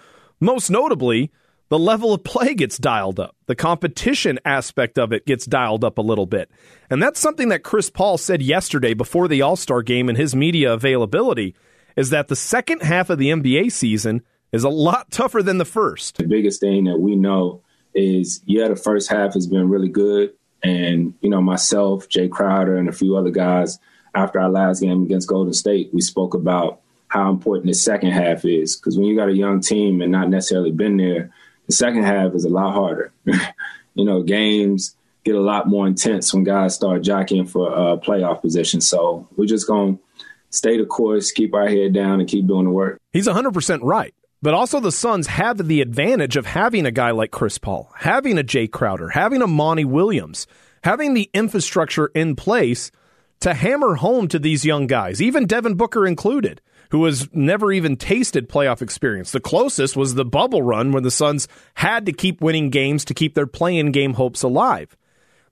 [0.40, 1.30] Most notably,
[1.68, 3.36] the level of play gets dialed up.
[3.46, 6.50] The competition aspect of it gets dialed up a little bit.
[6.90, 10.34] And that's something that Chris Paul said yesterday before the All Star game and his
[10.34, 11.54] media availability
[11.96, 14.22] is that the second half of the NBA season
[14.52, 16.18] is a lot tougher than the first.
[16.18, 17.62] The biggest thing that we know
[17.94, 20.32] is, yeah, the first half has been really good
[20.62, 23.78] And, you know, myself, Jae Crowder, and a few other guys,
[24.14, 28.44] after our last game against Golden State, we spoke about how important the second half
[28.44, 28.76] is.
[28.76, 31.30] Because when you got a young team and not necessarily been there,
[31.66, 33.12] the second half is a lot harder.
[33.94, 38.40] you know, games get a lot more intense when guys start jockeying for uh, playoff
[38.40, 38.80] position.
[38.80, 40.02] So we're just going to
[40.50, 43.00] stay the course, keep our head down, and keep doing the work.
[43.12, 44.14] He's 100% right.
[44.42, 48.38] But also, the Suns have the advantage of having a guy like Chris Paul, having
[48.38, 50.48] a Jae Crowder, having a Monty Williams,
[50.82, 52.90] having the infrastructure in place
[53.38, 57.96] to hammer home to these young guys, even Devin Booker included, who has never even
[57.96, 59.30] tasted playoff experience.
[59.30, 63.14] The closest was the bubble run when the Suns had to keep winning games to
[63.14, 64.96] keep their play-in game hopes alive.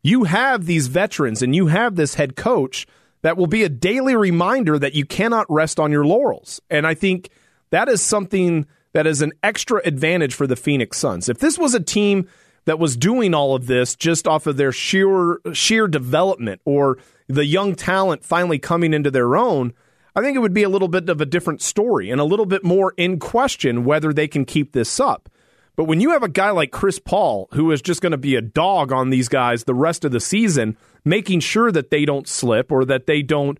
[0.03, 2.87] You have these veterans and you have this head coach
[3.23, 6.61] that will be a daily reminder that you cannot rest on your laurels.
[6.71, 7.31] And I think
[7.71, 11.29] that is something that is an extra advantage for the Phoenix Suns.
[11.29, 12.29] If this was a team
[12.65, 17.47] that was doing all of this just off of their sheer sheer development or the
[17.47, 19.73] young talent finally coming into their own,
[20.15, 22.47] I think it would be a little bit of a different story and a little
[22.47, 25.29] bit more in question whether they can keep this up.
[25.77, 28.35] But when you have a guy like Chris Paul, who is just going to be
[28.35, 32.29] a dog on these guys the rest of the season, making sure that they don't
[32.29, 33.59] slip or that they don't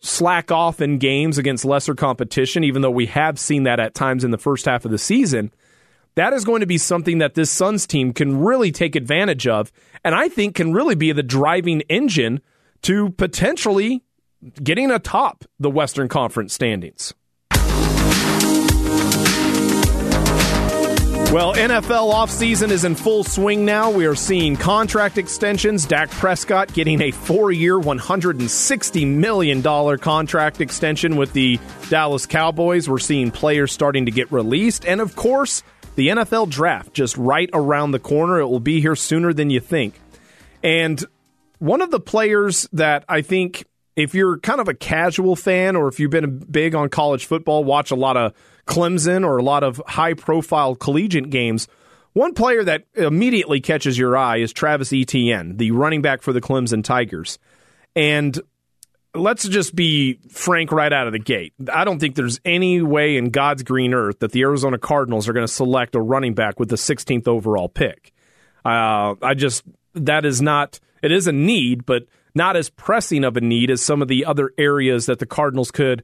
[0.00, 4.24] slack off in games against lesser competition, even though we have seen that at times
[4.24, 5.52] in the first half of the season,
[6.14, 9.72] that is going to be something that this Suns team can really take advantage of.
[10.04, 12.40] And I think can really be the driving engine
[12.82, 14.02] to potentially
[14.62, 17.14] getting atop the Western Conference standings.
[21.30, 23.90] Well, NFL offseason is in full swing now.
[23.90, 25.84] We are seeing contract extensions.
[25.84, 31.60] Dak Prescott getting a four year, $160 million contract extension with the
[31.90, 32.88] Dallas Cowboys.
[32.88, 34.86] We're seeing players starting to get released.
[34.86, 35.62] And of course,
[35.96, 38.38] the NFL draft just right around the corner.
[38.40, 40.00] It will be here sooner than you think.
[40.62, 41.04] And
[41.58, 43.66] one of the players that I think,
[43.96, 47.64] if you're kind of a casual fan or if you've been big on college football,
[47.64, 48.32] watch a lot of
[48.68, 51.66] Clemson or a lot of high profile collegiate games,
[52.12, 56.40] one player that immediately catches your eye is Travis Etienne, the running back for the
[56.40, 57.38] Clemson Tigers.
[57.96, 58.38] And
[59.14, 61.54] let's just be frank right out of the gate.
[61.72, 65.32] I don't think there's any way in God's green earth that the Arizona Cardinals are
[65.32, 68.12] going to select a running back with the 16th overall pick.
[68.64, 69.64] Uh, I just,
[69.94, 72.04] that is not, it is a need, but
[72.34, 75.70] not as pressing of a need as some of the other areas that the Cardinals
[75.70, 76.02] could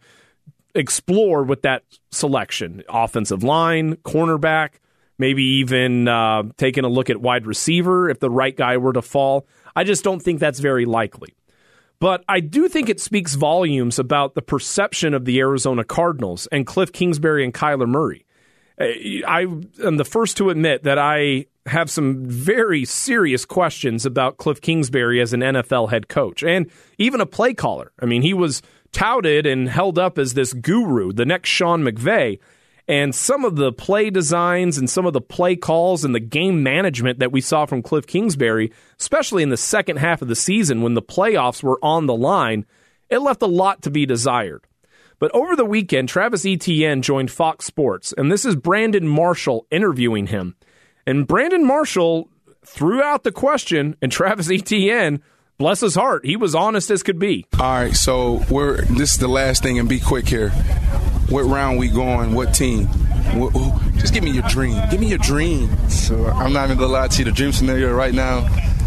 [0.74, 4.74] explore with that selection offensive line, cornerback,
[5.18, 9.02] maybe even uh, taking a look at wide receiver if the right guy were to
[9.02, 9.46] fall.
[9.76, 11.34] I just don't think that's very likely.
[12.00, 16.66] But I do think it speaks volumes about the perception of the Arizona Cardinals and
[16.66, 18.26] Cliff Kingsbury and Kyler Murray.
[18.78, 19.46] I
[19.84, 25.20] am the first to admit that I have some very serious questions about Cliff Kingsbury
[25.20, 27.92] as an NFL head coach and even a play caller.
[28.00, 28.62] I mean, he was
[28.94, 32.38] touted and held up as this guru, the next Sean McVay.
[32.86, 36.62] And some of the play designs and some of the play calls and the game
[36.62, 40.82] management that we saw from Cliff Kingsbury, especially in the second half of the season
[40.82, 42.66] when the playoffs were on the line,
[43.08, 44.64] it left a lot to be desired.
[45.18, 50.26] But over the weekend, Travis Etienne joined Fox Sports, and this is Brandon Marshall interviewing
[50.26, 50.56] him.
[51.06, 52.28] And Brandon Marshall
[52.66, 55.22] threw out the question, and Travis Etienne
[55.58, 57.46] bless his heart, he was honest as could be.
[57.58, 60.50] All right, so we're this is the last thing, and be quick here.
[61.30, 62.34] What round we going?
[62.34, 62.86] What team?
[63.34, 63.52] What,
[63.96, 64.80] just give me your dream.
[64.90, 65.68] Give me your dream.
[65.88, 67.24] So I'm not even gonna lie to you.
[67.24, 68.40] The dream scenario right now,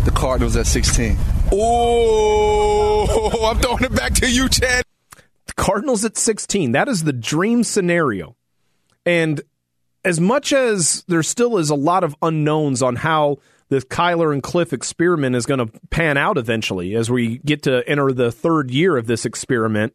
[0.06, 1.18] the Cardinals at 16.
[1.52, 4.84] Oh, I'm throwing it back to you, Chad.
[5.12, 6.74] The Cardinals at 16.
[6.74, 8.36] That is the dream scenario.
[9.06, 9.42] And
[10.06, 13.38] as much as there still is a lot of unknowns on how
[13.70, 17.88] the Kyler and Cliff experiment is going to pan out eventually as we get to
[17.88, 19.94] enter the third year of this experiment,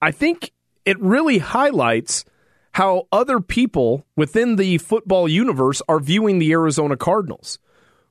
[0.00, 0.52] I think
[0.84, 2.24] it really highlights
[2.72, 7.58] how other people within the football universe are viewing the Arizona Cardinals.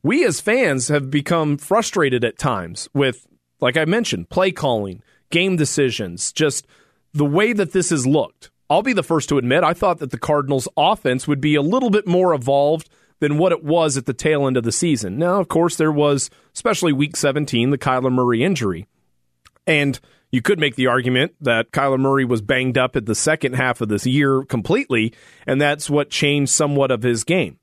[0.04, 3.28] We as fans have become frustrated at times with,
[3.60, 5.02] like I mentioned, play calling,
[5.32, 6.68] game decisions, just
[7.14, 8.52] the way that this has looked.
[8.70, 11.62] I'll be the first to admit I thought that the Cardinals' offense would be a
[11.62, 12.90] little bit more evolved
[13.22, 15.18] than what it was at the tail end of the season.
[15.18, 18.88] Now, of course, there was, especially week 17, the Kyler Murray injury.
[19.66, 19.98] And
[20.32, 23.80] you could make the argument that Kyler Murray was banged up at the second half
[23.80, 25.14] of this year completely,
[25.46, 27.60] and that's what changed somewhat of his game.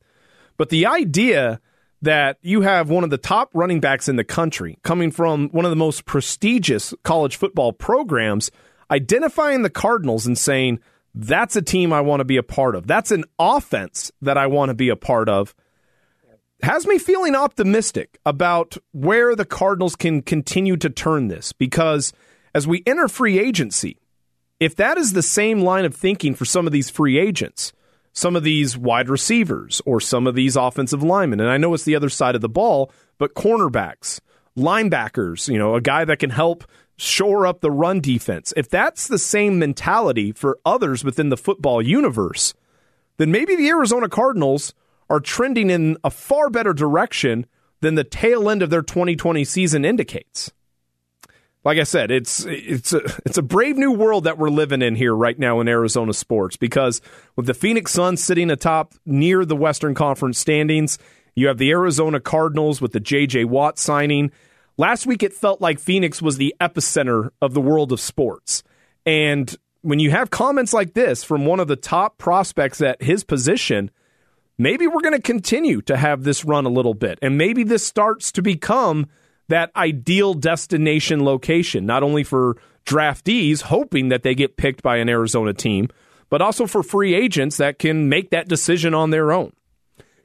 [0.56, 1.60] But the idea
[2.02, 5.64] that you have one of the top running backs in the country coming from one
[5.64, 8.52] of the most prestigious college football programs
[8.90, 10.78] identifying the Cardinals and saying,
[11.14, 12.86] that's a team I want to be a part of.
[12.86, 15.54] That's an offense that I want to be a part of.
[16.62, 22.12] has me feeling optimistic about where the Cardinals can continue to turn this because
[22.54, 23.98] as we enter free agency,
[24.60, 27.72] if that is the same line of thinking for some of these free agents,
[28.12, 31.84] some of these wide receivers or some of these offensive linemen, and I know it's
[31.84, 34.20] the other side of the ball, but cornerbacks,
[34.56, 36.64] linebackers, you know, a guy that can help
[36.98, 38.52] shore up the run defense.
[38.56, 42.54] If that's the same mentality for others within the football universe,
[43.16, 44.74] then maybe the Arizona Cardinals
[45.08, 47.46] are trending in a far better direction
[47.80, 50.52] than the tail end of their 2020 season indicates.
[51.64, 54.94] Like I said, it's it's a, it's a brave new world that we're living in
[54.94, 57.00] here right now in Arizona sports because
[57.36, 60.98] with the Phoenix Suns sitting atop near the Western Conference standings,
[61.34, 64.30] you have the Arizona Cardinals with the JJ Watt signing.
[64.80, 68.62] Last week it felt like Phoenix was the epicenter of the world of sports.
[69.04, 73.24] And when you have comments like this from one of the top prospects at his
[73.24, 73.90] position,
[74.56, 77.18] maybe we're going to continue to have this run a little bit.
[77.20, 79.08] And maybe this starts to become
[79.48, 82.56] that ideal destination location, not only for
[82.86, 85.88] draftees hoping that they get picked by an Arizona team,
[86.30, 89.52] but also for free agents that can make that decision on their own.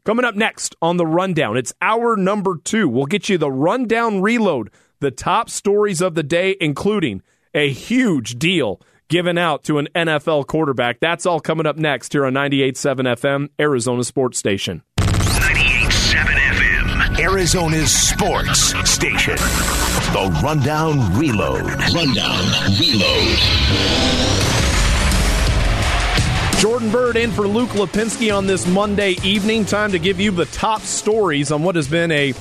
[0.05, 2.89] Coming up next on the rundown, it's hour number two.
[2.89, 7.21] We'll get you the rundown reload, the top stories of the day, including
[7.53, 10.99] a huge deal given out to an NFL quarterback.
[10.99, 14.83] That's all coming up next here on 98.7 FM, Arizona Sports Station.
[14.99, 19.35] 98.7 FM, Arizona's sports station.
[19.37, 21.61] The Rundown Reload.
[21.93, 24.52] Rundown Reload.
[26.63, 29.65] Jordan Byrd in for Luke Lapinski on this Monday evening.
[29.65, 32.31] Time to give you the top stories on what has been a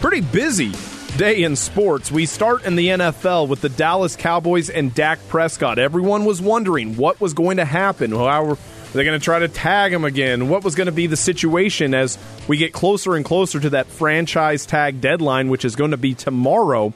[0.00, 0.72] pretty busy
[1.16, 2.10] day in sports.
[2.10, 5.78] We start in the NFL with the Dallas Cowboys and Dak Prescott.
[5.78, 8.10] Everyone was wondering what was going to happen.
[8.10, 8.58] How were
[8.94, 10.48] they going to try to tag him again?
[10.48, 12.18] What was going to be the situation as
[12.48, 16.14] we get closer and closer to that franchise tag deadline, which is going to be
[16.14, 16.92] tomorrow?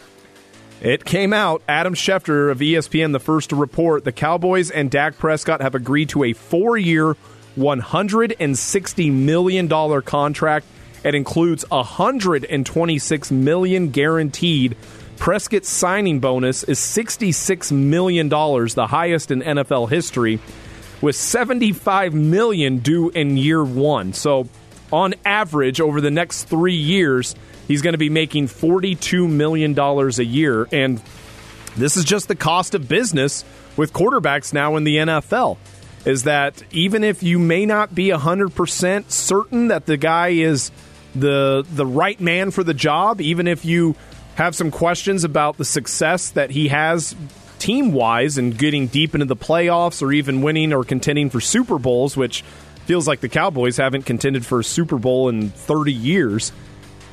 [0.83, 1.63] It came out.
[1.67, 6.11] Adam Schefter of ESPN, the first to report, the Cowboys and Dak Prescott have agreed
[6.11, 7.17] to a four year,
[7.57, 10.67] $160 million contract
[11.05, 14.77] it includes 126 million guaranteed.
[15.19, 20.41] Prescott's signing bonus is 66 million dollars, the highest in NFL history,
[21.01, 24.13] with 75 million due in year 1.
[24.13, 24.49] So,
[24.93, 27.35] on average over the next 3 years,
[27.69, 31.01] he's going to be making 42 million dollars a year and
[31.77, 33.45] this is just the cost of business
[33.77, 35.57] with quarterbacks now in the NFL
[36.05, 40.71] is that even if you may not be 100% certain that the guy is
[41.15, 43.95] the the right man for the job, even if you
[44.35, 47.15] have some questions about the success that he has
[47.59, 51.79] team wise and getting deep into the playoffs or even winning or contending for Super
[51.79, 52.43] Bowls, which
[52.87, 56.51] feels like the Cowboys haven't contended for a Super Bowl in 30 years.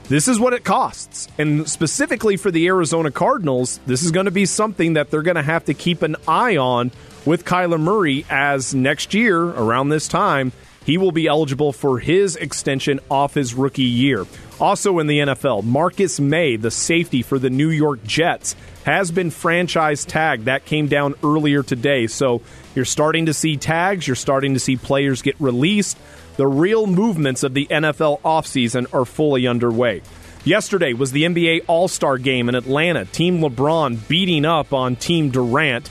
[0.10, 1.28] This is what it costs.
[1.38, 5.36] And specifically for the Arizona Cardinals, this is going to be something that they're going
[5.36, 6.92] to have to keep an eye on
[7.26, 10.52] with Kyler Murray as next year, around this time,
[10.84, 14.26] he will be eligible for his extension off his rookie year.
[14.60, 18.56] Also in the NFL, Marcus Maye, the safety for the New York Jets,
[18.86, 20.46] has been franchise tagged.
[20.46, 22.08] That came down earlier today.
[22.08, 22.42] So
[22.74, 26.00] you're starting to see tags, you're starting to see players get released.
[26.40, 30.02] The real movements of the NFL offseason are fully underway.
[30.46, 33.04] Yesterday was the NBA All Star game in Atlanta.
[33.04, 35.90] Team LeBron beating up on Team Durant.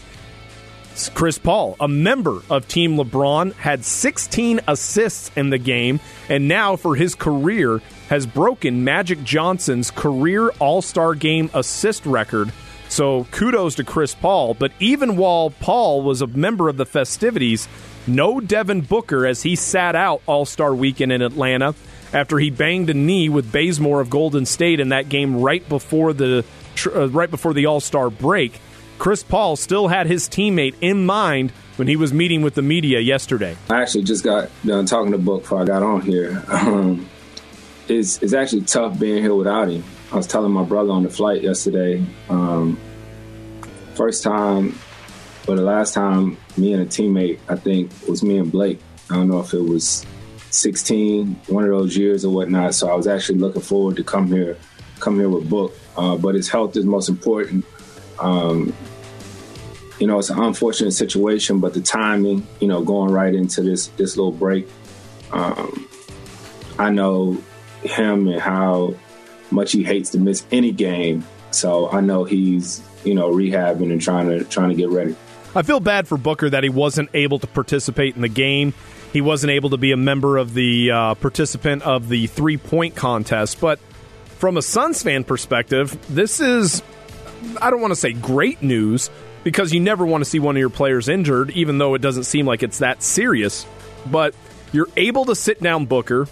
[1.13, 6.77] Chris Paul, a member of Team LeBron, had 16 assists in the game, and now
[6.77, 12.55] for his career has broken Magic Johnson's career All Star game assist record.
[12.89, 14.55] So kudos to Chris Paul.
[14.55, 17.69] But even while Paul was a member of the festivities,
[18.09, 21.75] no Devin Booker as he sat out All Star weekend in Atlanta
[22.13, 26.13] after he banged a knee with Bazemore of Golden State in that game right before
[26.13, 26.45] the
[26.87, 28.61] uh, right before the All Star break.
[28.99, 32.99] Chris Paul still had his teammate in mind when he was meeting with the media
[32.99, 33.57] yesterday.
[33.71, 36.43] I actually just got done talking to Book before I got on here.
[36.49, 37.09] Um,
[37.89, 39.85] it's, it's actually tough being here without him.
[40.13, 42.05] I was telling my brother on the flight yesterday.
[42.29, 42.79] Um,
[43.95, 44.79] first time,
[45.49, 48.81] or the last time, me and a teammate, I think, was me and Blake.
[49.11, 50.05] I don't know if it was
[50.51, 52.75] 16, one of those years or whatnot.
[52.75, 54.59] So I was actually looking forward to come here,
[55.01, 55.75] come here with Book.
[55.97, 57.65] Uh, but his health is most important.
[58.21, 58.75] Um,
[59.99, 63.89] you know, it's an unfortunate situation, but the timing, you know, going right into this
[63.97, 64.69] this little break,
[65.33, 65.89] um,
[66.79, 67.43] I know
[67.83, 68.95] him and how
[69.51, 71.27] much he hates to miss any game.
[71.51, 75.17] So I know he's you know rehabbing and trying to trying to get ready.
[75.55, 78.75] I feel bad for Booker that he wasn't able to participate in the game.
[79.13, 82.95] he wasn't able to be a member of the uh, participant of the three point
[82.95, 83.61] contest.
[83.61, 83.79] But
[84.39, 86.83] from a Suns fan perspective, this is,
[87.61, 89.11] I don't want to say great news
[89.45, 92.25] because you never want to see one of your players injured, even though it doesn't
[92.25, 93.67] seem like it's that serious.
[94.07, 94.35] But
[94.73, 96.29] you're able to sit down Booker.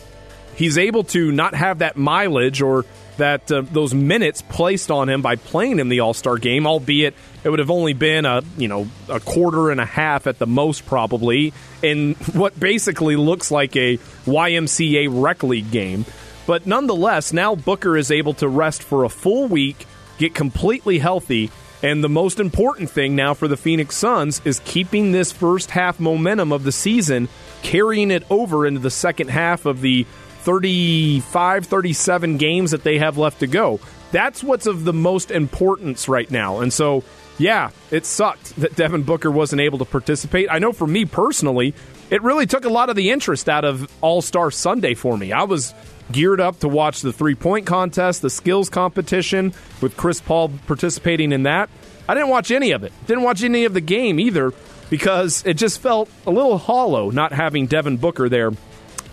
[0.55, 2.85] He's able to not have that mileage or
[3.17, 7.15] that uh, those minutes placed on him by playing in the All Star game, albeit
[7.45, 10.47] it would have only been a you know a quarter and a half at the
[10.47, 11.53] most, probably
[11.83, 16.05] in what basically looks like a YMCA rec league game.
[16.47, 19.87] But nonetheless, now Booker is able to rest for a full week,
[20.19, 21.51] get completely healthy,
[21.83, 26.01] and the most important thing now for the Phoenix Suns is keeping this first half
[26.01, 27.29] momentum of the season,
[27.63, 30.07] carrying it over into the second half of the
[30.47, 33.81] 35, 37 games that they have left to go.
[34.13, 36.61] That's what's of the most importance right now.
[36.61, 37.03] And so,
[37.37, 40.47] yeah, it sucked that Devin Booker wasn't able to participate.
[40.49, 41.75] I know for me personally,
[42.11, 45.33] it really took a lot of the interest out of All Star Sunday for me.
[45.33, 45.75] I was
[46.13, 51.33] geared up to watch the three point contest, the skills competition, with Chris Paul participating
[51.33, 51.71] in that.
[52.09, 52.93] I didn't watch any of it.
[53.09, 54.53] Didn't watch any of the game either
[54.91, 58.53] because it just felt a little hollow not having Devin Booker there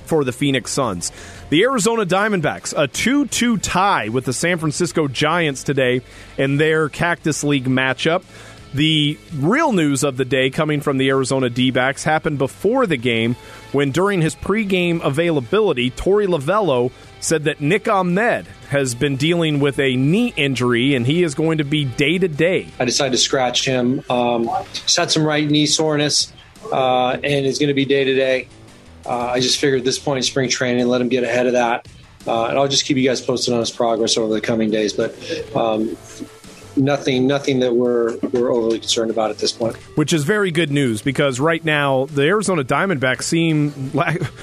[0.06, 1.12] for the Phoenix Suns.
[1.50, 6.02] The Arizona Diamondbacks, a 2 2 tie with the San Francisco Giants today
[6.38, 8.24] in their Cactus League matchup.
[8.74, 12.98] The real news of the day coming from the Arizona D backs happened before the
[12.98, 13.36] game
[13.72, 19.80] when, during his pregame availability, Torey Lovullo said that Nick Ahmed has been dealing with
[19.80, 22.68] a knee injury and he is going to be day to day.
[22.80, 24.04] I decided to scratch him.
[24.10, 24.50] Um,
[24.96, 26.34] had some right knee soreness
[26.72, 28.48] uh, and is going to be day to day.
[29.10, 31.88] I just figured at this point in spring training, let him get ahead of that.
[32.26, 34.94] Uh, and I'll just keep you guys posted on his progress over the coming days.
[34.94, 35.14] But
[35.56, 35.98] um,
[36.76, 39.76] nothing nothing that we're we're overly concerned about at this point.
[39.96, 43.92] Which is very good news because right now the Arizona Diamondbacks seem,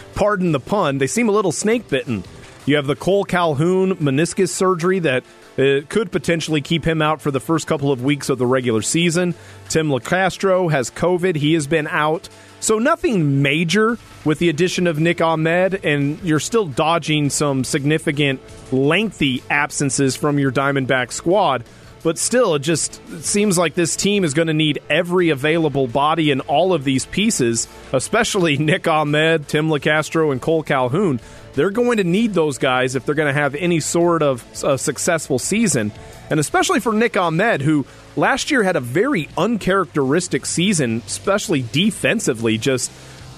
[0.14, 2.24] pardon the pun, they seem a little snake bitten.
[2.66, 5.24] You have the Cole Calhoun meniscus surgery that
[5.58, 8.82] uh, could potentially keep him out for the first couple of weeks of the regular
[8.82, 9.34] season.
[9.68, 12.28] Tim Locastro has COVID; he has been out.
[12.61, 18.40] So nothing major with the addition of Nick Ahmed, and you're still dodging some significant,
[18.72, 21.64] lengthy absences from your Diamondback squad.
[22.02, 26.30] But still, it just seems like this team is going to need every available body
[26.30, 31.20] in all of these pieces, especially Nick Ahmed, Tim Locastro, and Cole Calhoun.
[31.52, 34.78] They're going to need those guys if they're going to have any sort of a
[34.78, 35.92] successful season.
[36.30, 37.84] And especially for Nick Ahmed, who
[38.16, 42.90] last year had a very uncharacteristic season, especially defensively, just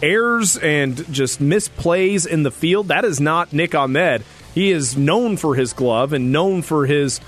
[0.02, 2.88] errors and just misplays in the field.
[2.88, 4.24] That is not Nick Ahmed.
[4.54, 7.20] He is known for his glove and known for his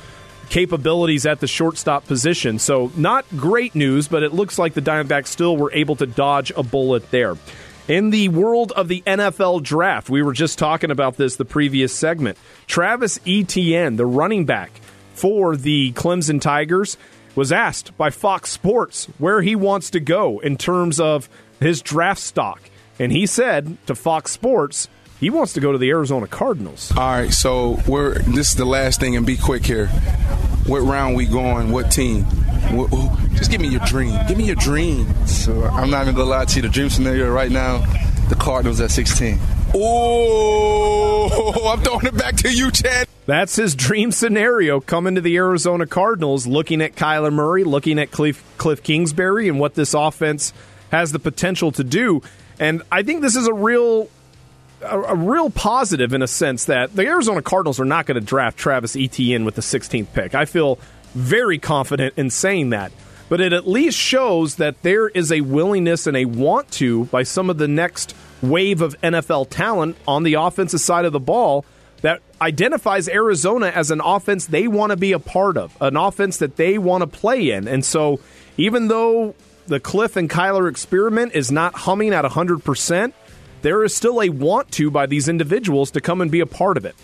[0.50, 2.58] capabilities at the shortstop position.
[2.58, 6.52] So, not great news, but it looks like the Diamondbacks still were able to dodge
[6.54, 7.36] a bullet there.
[7.86, 11.94] In the world of the NFL draft, we were just talking about this the previous
[11.94, 12.38] segment.
[12.66, 14.70] Travis Etienne, the running back
[15.14, 16.96] for the Clemson Tigers,
[17.34, 21.28] was asked by Fox Sports where he wants to go in terms of
[21.64, 22.60] his draft stock.
[22.98, 24.88] And he said to Fox Sports,
[25.18, 26.92] he wants to go to the Arizona Cardinals.
[26.92, 29.86] All right, so we're this is the last thing, and be quick here.
[30.66, 31.72] What round we going?
[31.72, 32.24] What team?
[32.72, 32.90] What,
[33.32, 34.14] just give me your dream.
[34.28, 35.06] Give me your dream.
[35.26, 36.62] So I'm not even gonna lie to you.
[36.62, 37.78] The dream scenario right now,
[38.28, 39.38] the Cardinals at 16.
[39.74, 43.08] Oh, I'm throwing it back to you, Chad.
[43.26, 48.10] That's his dream scenario coming to the Arizona Cardinals, looking at Kyler Murray, looking at
[48.10, 50.52] Cliff, Cliff Kingsbury, and what this offense
[50.94, 52.22] has the potential to do.
[52.58, 54.08] And I think this is a real
[54.80, 58.24] a, a, real positive in a sense that the Arizona Cardinals are not going to
[58.24, 60.34] draft Travis Etienne with the 16th pick.
[60.34, 60.78] I feel
[61.14, 62.92] very confident in saying that.
[63.28, 67.22] But it at least shows that there is a willingness and a want to by
[67.22, 71.64] some of the next wave of NFL talent on the offensive side of the ball
[72.02, 76.36] that identifies Arizona as an offense they want to be a part of, an offense
[76.36, 77.66] that they want to play in.
[77.66, 78.20] And so
[78.58, 79.34] even though
[79.66, 83.12] the Cliff and Kyler experiment is not humming at 100%,
[83.62, 86.76] there is still a want to by these individuals to come and be a part
[86.76, 86.94] of it.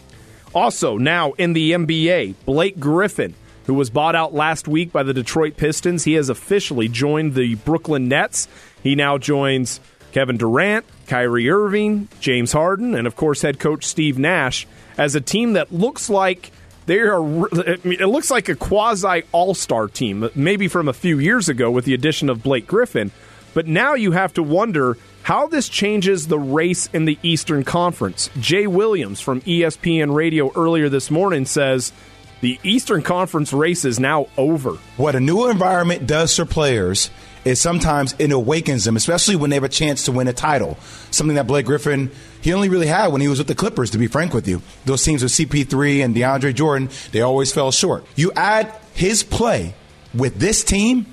[0.54, 3.34] Also, now in the NBA, Blake Griffin,
[3.64, 7.54] who was bought out last week by the Detroit Pistons, he has officially joined the
[7.54, 8.48] Brooklyn Nets.
[8.82, 9.80] He now joins
[10.12, 14.66] Kevin Durant, Kyrie Irving, James Harden, and of course head coach Steve Nash
[14.98, 16.50] as a team that looks like
[16.90, 17.22] they are
[17.54, 21.94] it looks like a quasi all-star team maybe from a few years ago with the
[21.94, 23.12] addition of Blake Griffin
[23.54, 28.30] but now you have to wonder how this changes the race in the Eastern Conference.
[28.40, 31.92] Jay Williams from ESPN Radio earlier this morning says
[32.40, 34.72] the Eastern Conference race is now over.
[34.96, 37.10] What a new environment does for players
[37.44, 40.76] is sometimes it awakens them, especially when they have a chance to win a title.
[41.10, 42.10] Something that Blake Griffin
[42.40, 43.90] he only really had when he was with the Clippers.
[43.90, 47.72] To be frank with you, those teams with CP3 and DeAndre Jordan, they always fell
[47.72, 48.04] short.
[48.16, 49.74] You add his play
[50.14, 51.06] with this team,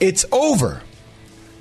[0.00, 0.82] it's over.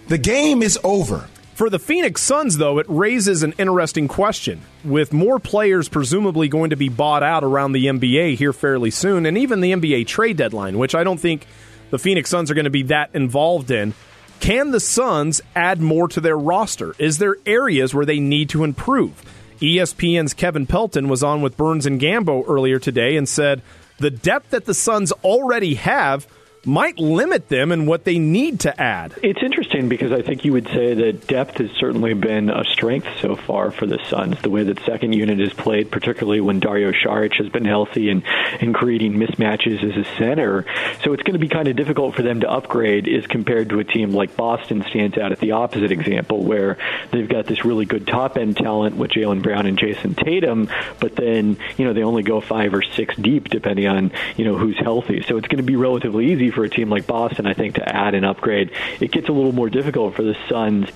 [0.07, 1.27] The game is over.
[1.53, 4.61] For the Phoenix Suns, though, it raises an interesting question.
[4.83, 9.25] With more players presumably going to be bought out around the NBA here fairly soon,
[9.25, 11.45] and even the NBA trade deadline, which I don't think
[11.91, 13.93] the Phoenix Suns are going to be that involved in,
[14.41, 16.95] can the Suns add more to their roster?
[16.99, 19.23] Is there areas where they need to improve?
[19.61, 23.61] ESPN's Kevin Pelton was on with Burns and Gambo earlier today and said
[23.99, 26.27] the depth that the Suns already have–
[26.65, 29.13] might limit them in what they need to add.
[29.23, 33.07] It's interesting because I think you would say that depth has certainly been a strength
[33.19, 34.39] so far for the Suns.
[34.41, 38.23] The way that second unit is played, particularly when Dario Saric has been healthy and,
[38.59, 40.65] and creating mismatches as a center.
[41.03, 43.79] So it's going to be kind of difficult for them to upgrade as compared to
[43.79, 46.77] a team like Boston stands out at the opposite example where
[47.11, 51.15] they've got this really good top end talent with Jaylen Brown and Jayson Tatum, but
[51.15, 54.77] then, you know, they only go five or six deep depending on, you know, who's
[54.77, 55.23] healthy.
[55.27, 57.87] So it's going to be relatively easy for a team like Boston, I think, to
[57.87, 58.71] add and upgrade.
[58.99, 60.89] It gets a little more difficult for the Suns.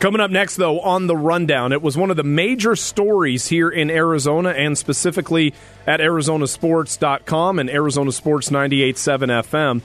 [0.00, 3.70] Coming up next, though, on the rundown, it was one of the major stories here
[3.70, 5.54] in Arizona and specifically
[5.86, 9.82] at ArizonaSports.com and Arizona Sports 98.7 FM.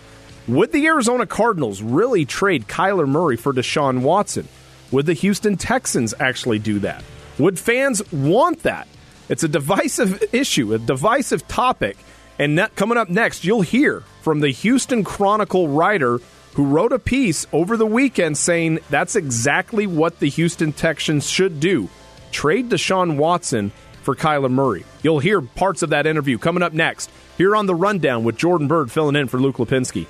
[0.49, 4.47] Would the Arizona Cardinals really trade Kyler Murray for Deshaun Watson?
[4.91, 7.03] Would the Houston Texans actually do that?
[7.37, 8.87] Would fans want that?
[9.29, 11.97] It's a divisive issue, a divisive topic.
[12.39, 16.19] And coming up next, you'll hear from the Houston Chronicle writer
[16.55, 21.59] who wrote a piece over the weekend saying that's exactly what the Houston Texans should
[21.59, 21.89] do
[22.31, 23.71] trade Deshaun Watson
[24.03, 24.85] for Kyler Murray.
[25.03, 28.67] You'll hear parts of that interview coming up next here on The Rundown with Jordan
[28.67, 30.05] Byrd filling in for Luke Lapinski.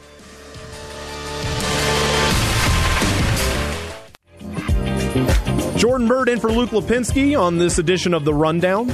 [5.78, 8.94] Jordan Byrd in for Luke Lapinski on this edition of The Rundown.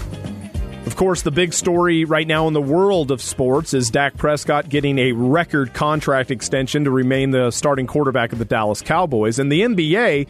[0.95, 4.69] Of course, the big story right now in the world of sports is Dak Prescott
[4.69, 9.37] getting a record contract extension to remain the starting quarterback of the Dallas Cowboys.
[9.37, 10.25] And the NBA,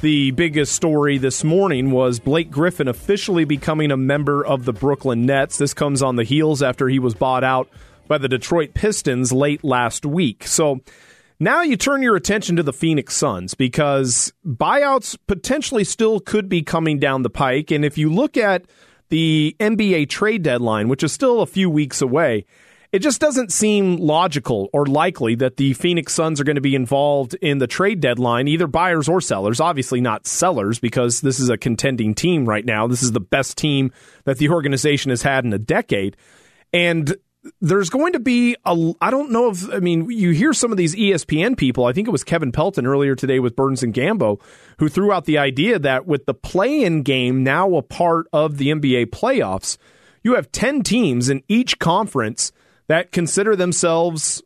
[0.00, 5.26] the biggest story this morning was Blake Griffin officially becoming a member of the Brooklyn
[5.26, 5.58] Nets.
[5.58, 7.68] This comes on the heels after he was bought out
[8.08, 10.46] by the Detroit Pistons late last week.
[10.46, 10.80] So
[11.38, 16.62] now you turn your attention to the Phoenix Suns because buyouts potentially still could be
[16.62, 17.70] coming down the pike.
[17.70, 18.64] And if you look at
[19.08, 22.44] the NBA trade deadline, which is still a few weeks away,
[22.92, 26.74] it just doesn't seem logical or likely that the Phoenix Suns are going to be
[26.74, 29.60] involved in the trade deadline, either buyers or sellers.
[29.60, 32.86] Obviously, not sellers because this is a contending team right now.
[32.86, 33.92] This is the best team
[34.24, 36.16] that the organization has had in a decade.
[36.72, 37.16] And
[37.60, 40.76] there's going to be a I don't know if I mean you hear some of
[40.76, 41.84] these ESPN people.
[41.84, 44.40] I think it was Kevin Pelton earlier today with Burns and Gambo
[44.78, 48.68] who threw out the idea that with the play-in game now a part of the
[48.68, 49.78] NBA playoffs,
[50.22, 52.52] you have 10 teams in each conference
[52.88, 54.42] that consider themselves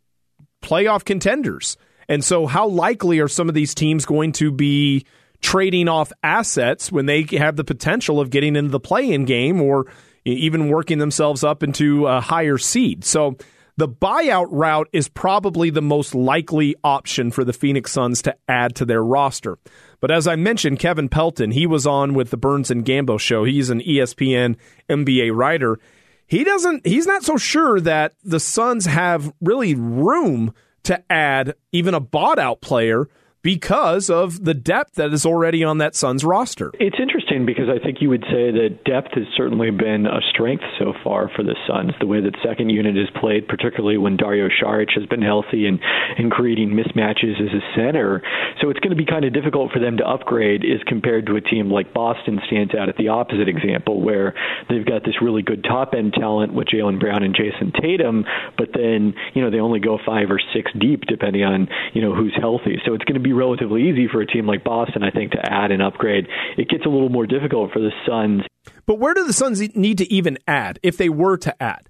[0.63, 1.77] playoff contenders.
[2.09, 5.07] And so how likely are some of these teams going to be
[5.41, 9.87] trading off assets when they have the potential of getting into the play-in game or
[10.25, 13.05] even working themselves up into a higher seed.
[13.05, 13.37] So
[13.77, 18.75] the buyout route is probably the most likely option for the Phoenix Suns to add
[18.77, 19.59] to their roster.
[20.01, 23.45] But as I mentioned, Kevin Pelton, he was on with the Burns and Gambo show.
[23.45, 24.57] He's an ESPN
[24.89, 25.79] NBA writer.
[26.27, 30.55] He doesn't he's not so sure that the Suns have really room
[30.85, 33.09] to add even a bought out player
[33.43, 36.71] because of the depth that is already on that Suns roster.
[36.79, 40.65] It's interesting because I think you would say that depth has certainly been a strength
[40.79, 41.93] so far for the Suns.
[42.01, 45.81] The way that second unit is played, particularly when Dario Saric has been healthy and,
[46.19, 48.23] and creating mismatches as a center.
[48.61, 51.37] So it's going to be kind of difficult for them to upgrade as compared to
[51.37, 54.35] a team like Boston stands out at the opposite example where
[54.69, 58.25] they've got this really good top end talent with Jaylen Brown and Jayson Tatum,
[58.59, 62.15] but then, you know, they only go five or six deep depending on, you know,
[62.15, 62.77] who's healthy.
[62.85, 65.33] So it's going to be be relatively easy for a team like Boston, I think,
[65.33, 66.27] to add and upgrade.
[66.59, 68.43] It gets a little more difficult for the Suns.
[68.87, 71.89] But where do the Suns need to even add if they were to add?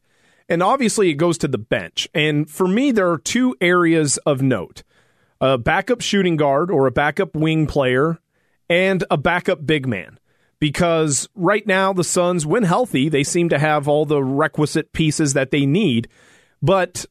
[0.49, 2.09] And obviously, it goes to the bench.
[2.15, 4.83] And for me, there are two areas of note
[5.41, 8.19] a backup shooting guard or a backup wing player
[8.69, 10.19] and a backup big man.
[10.59, 15.33] Because right now, the Suns, when healthy, they seem to have all the requisite pieces
[15.33, 16.09] that they need.
[16.61, 17.07] But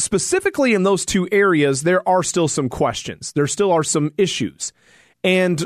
[0.00, 3.32] specifically in those two areas, there are still some questions.
[3.32, 4.72] There still are some issues.
[5.22, 5.64] And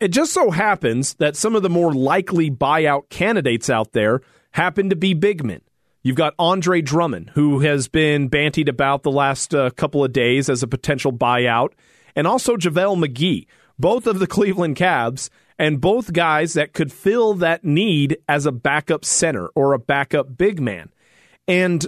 [0.00, 4.20] it just so happens that some of the more likely buyout candidates out there
[4.52, 5.60] happen to be big men.
[6.02, 10.48] You've got Andre Drummond, who has been bantied about the last uh, couple of days
[10.48, 11.72] as a potential buyout,
[12.16, 13.46] and also JaVale McGee,
[13.78, 15.28] both of the Cleveland Cavs,
[15.58, 20.38] and both guys that could fill that need as a backup center or a backup
[20.38, 20.90] big man.
[21.46, 21.86] And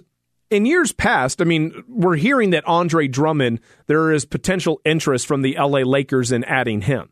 [0.53, 5.41] in years past, I mean, we're hearing that Andre Drummond, there is potential interest from
[5.41, 7.09] the LA Lakers in adding him.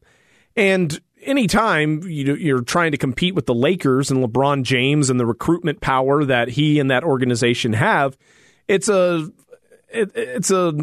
[0.56, 5.80] And anytime you're trying to compete with the Lakers and LeBron James and the recruitment
[5.80, 8.18] power that he and that organization have,
[8.68, 9.30] it's a
[9.88, 10.74] it's a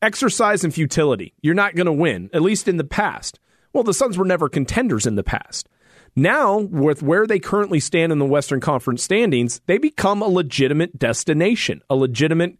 [0.00, 1.34] exercise in futility.
[1.42, 3.38] You're not going to win, at least in the past.
[3.74, 5.68] Well, the Suns were never contenders in the past.
[6.16, 10.98] Now, with where they currently stand in the Western Conference standings, they become a legitimate
[10.98, 12.56] destination, a legitimate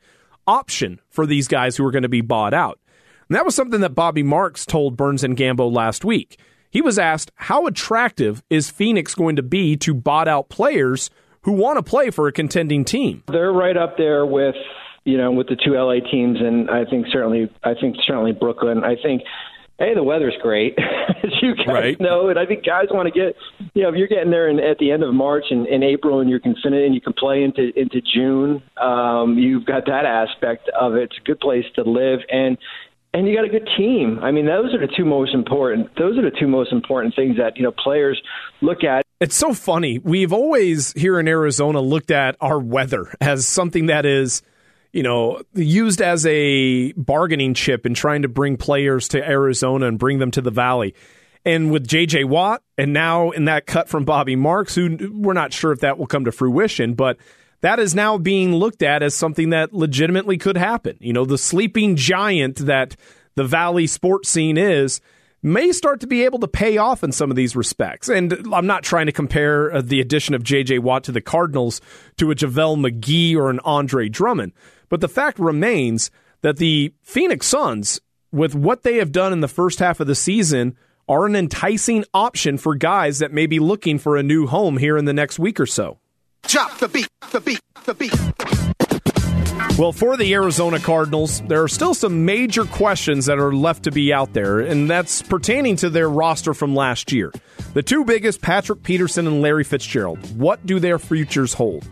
[0.46, 2.80] option for these guys who are going to be bought out.
[3.28, 6.38] And that was something that Bobby Marks told Burns and Gambo last week.
[6.70, 11.08] He was asked, How attractive is Phoenix going to be to bought out players
[11.42, 13.22] who want to play for a contending team?
[13.28, 14.56] They're right up there with
[15.04, 18.82] you know with the two LA teams, and I think certainly I think certainly Brooklyn.
[18.82, 19.22] I think
[19.78, 20.78] hey, the weather's great,
[21.24, 22.00] as you guys right.
[22.00, 23.34] know, and I think guys want to get,
[23.74, 26.20] you know, if you're getting there in, at the end of March and, and April,
[26.20, 30.04] and you can finish and you can play into into June, um, you've got that
[30.04, 31.04] aspect of it.
[31.04, 32.56] It's a good place to live, and
[33.12, 34.18] and you got a good team.
[34.22, 35.88] I mean, those are the two most important.
[35.96, 38.20] Those are the two most important things that you know players
[38.60, 39.04] look at.
[39.20, 39.98] It's so funny.
[39.98, 44.42] We've always here in Arizona looked at our weather as something that is,
[44.94, 49.98] you know, used as a bargaining chip in trying to bring players to Arizona and
[49.98, 50.94] bring them to the Valley.
[51.44, 52.24] And with J.J.
[52.24, 55.98] Watt, and now in that cut from Bobby Marks, who we're not sure if that
[55.98, 57.16] will come to fruition, but
[57.60, 60.96] that is now being looked at as something that legitimately could happen.
[61.00, 62.94] You know, the sleeping giant that
[63.34, 65.00] the Valley sports scene is
[65.42, 68.08] may start to be able to pay off in some of these respects.
[68.08, 70.78] And I'm not trying to compare uh, the addition of J.J.
[70.78, 71.80] Watt to the Cardinals
[72.16, 74.52] to a JaVale McGee or an Andre Drummond.
[74.94, 79.48] But the fact remains that the Phoenix Suns, with what they have done in the
[79.48, 80.76] first half of the season,
[81.08, 84.96] are an enticing option for guys that may be looking for a new home here
[84.96, 85.98] in the next week or so.
[86.46, 88.14] Drop the beat, the beat, the beat.
[89.76, 93.90] Well, for the Arizona Cardinals, there are still some major questions that are left to
[93.90, 97.32] be out there, and that's pertaining to their roster from last year.
[97.72, 100.20] The two biggest, Patrick Peterson and Larry Fitzgerald.
[100.36, 101.84] What do their futures hold?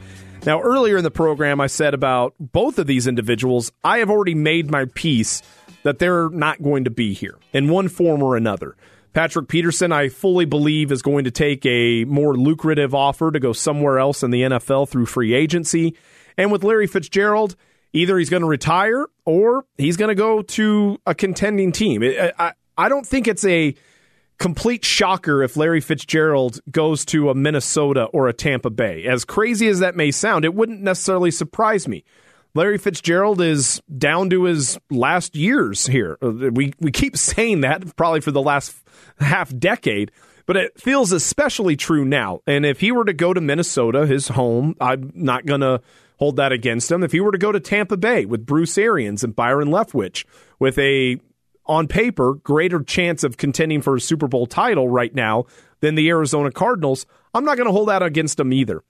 [0.44, 4.34] Now, earlier in the program, I said about both of these individuals, I have already
[4.34, 5.40] made my peace
[5.84, 8.76] that they're not going to be here in one form or another.
[9.12, 13.52] Patrick Peterson, I fully believe, is going to take a more lucrative offer to go
[13.52, 15.96] somewhere else in the NFL through free agency.
[16.36, 17.54] And with Larry Fitzgerald,
[17.92, 22.02] either he's going to retire or he's going to go to a contending team.
[22.02, 23.74] I, I, I don't think it's a
[24.42, 29.04] complete shocker if Larry Fitzgerald goes to a Minnesota or a Tampa Bay.
[29.04, 32.02] As crazy as that may sound, it wouldn't necessarily surprise me.
[32.52, 36.18] Larry Fitzgerald is down to his last years here.
[36.20, 38.74] Uh, we we keep saying that probably for the last
[39.20, 40.10] half decade,
[40.44, 42.40] but it feels especially true now.
[42.44, 45.80] And if he were to go to Minnesota, his home, I'm not going to
[46.18, 47.04] hold that against him.
[47.04, 50.24] If he were to go to Tampa Bay with Bruce Arians and Byron Leftwich
[50.58, 51.20] with a
[51.66, 55.44] on paper greater chance of contending for a Super Bowl title right now
[55.80, 58.82] than the Arizona Cardinals, I'm not going to hold that against them either.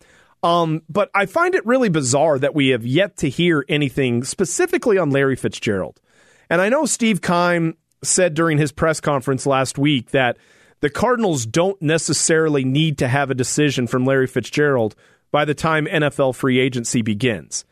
[0.42, 4.98] Um, but I find it really bizarre that we have yet to hear anything specifically
[4.98, 6.00] on Larry Fitzgerald.
[6.50, 10.36] And I know Steve Keim said during his press conference last week that
[10.80, 14.96] the Cardinals don't necessarily need to have a decision from Larry Fitzgerald
[15.30, 17.64] by the time NFL free agency begins.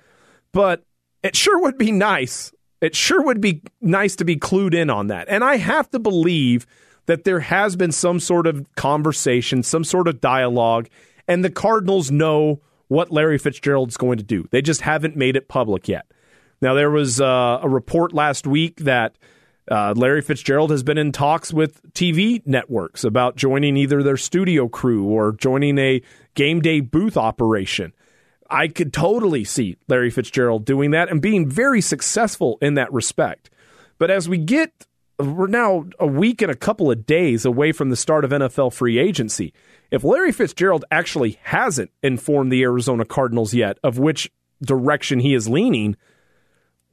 [0.52, 0.84] But
[1.22, 2.52] it sure would be nice.
[2.80, 5.28] It sure would be nice to be clued in on that.
[5.28, 6.66] And I have to believe
[7.06, 10.88] that there has been some sort of conversation, some sort of dialogue,
[11.28, 14.48] and the Cardinals know what Larry Fitzgerald's going to do.
[14.50, 16.06] They just haven't made it public yet.
[16.62, 19.16] Now, there was uh, a report last week that
[19.70, 24.68] uh, Larry Fitzgerald has been in talks with TV networks about joining either their studio
[24.68, 26.02] crew or joining a
[26.34, 27.92] game day booth operation.
[28.50, 33.50] I could totally see Larry Fitzgerald doing that and being very successful in that respect.
[33.98, 34.86] But as we get,
[35.18, 38.72] we're now a week and a couple of days away from the start of NFL
[38.72, 39.52] free agency.
[39.90, 44.30] If Larry Fitzgerald actually hasn't informed the Arizona Cardinals yet of which
[44.62, 45.96] direction he is leaning,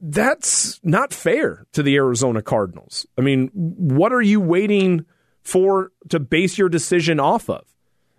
[0.00, 3.06] that's not fair to the Arizona Cardinals.
[3.16, 5.06] I mean, what are you waiting
[5.42, 7.64] for to base your decision off of?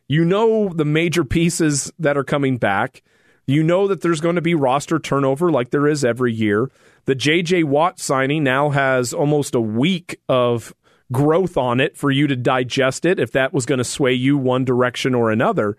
[0.07, 3.03] You know the major pieces that are coming back.
[3.50, 6.70] You know that there's going to be roster turnover like there is every year.
[7.06, 7.64] The J.J.
[7.64, 10.72] Watt signing now has almost a week of
[11.12, 14.38] growth on it for you to digest it if that was going to sway you
[14.38, 15.78] one direction or another.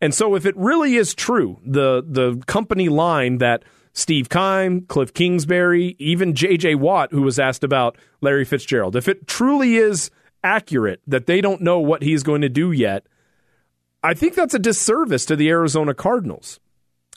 [0.00, 5.12] And so if it really is true, the the company line that Steve Keim, Cliff
[5.12, 10.10] Kingsbury, even JJ Watt, who was asked about Larry Fitzgerald, if it truly is
[10.42, 13.04] accurate that they don't know what he's going to do yet,
[14.02, 16.60] I think that's a disservice to the Arizona Cardinals.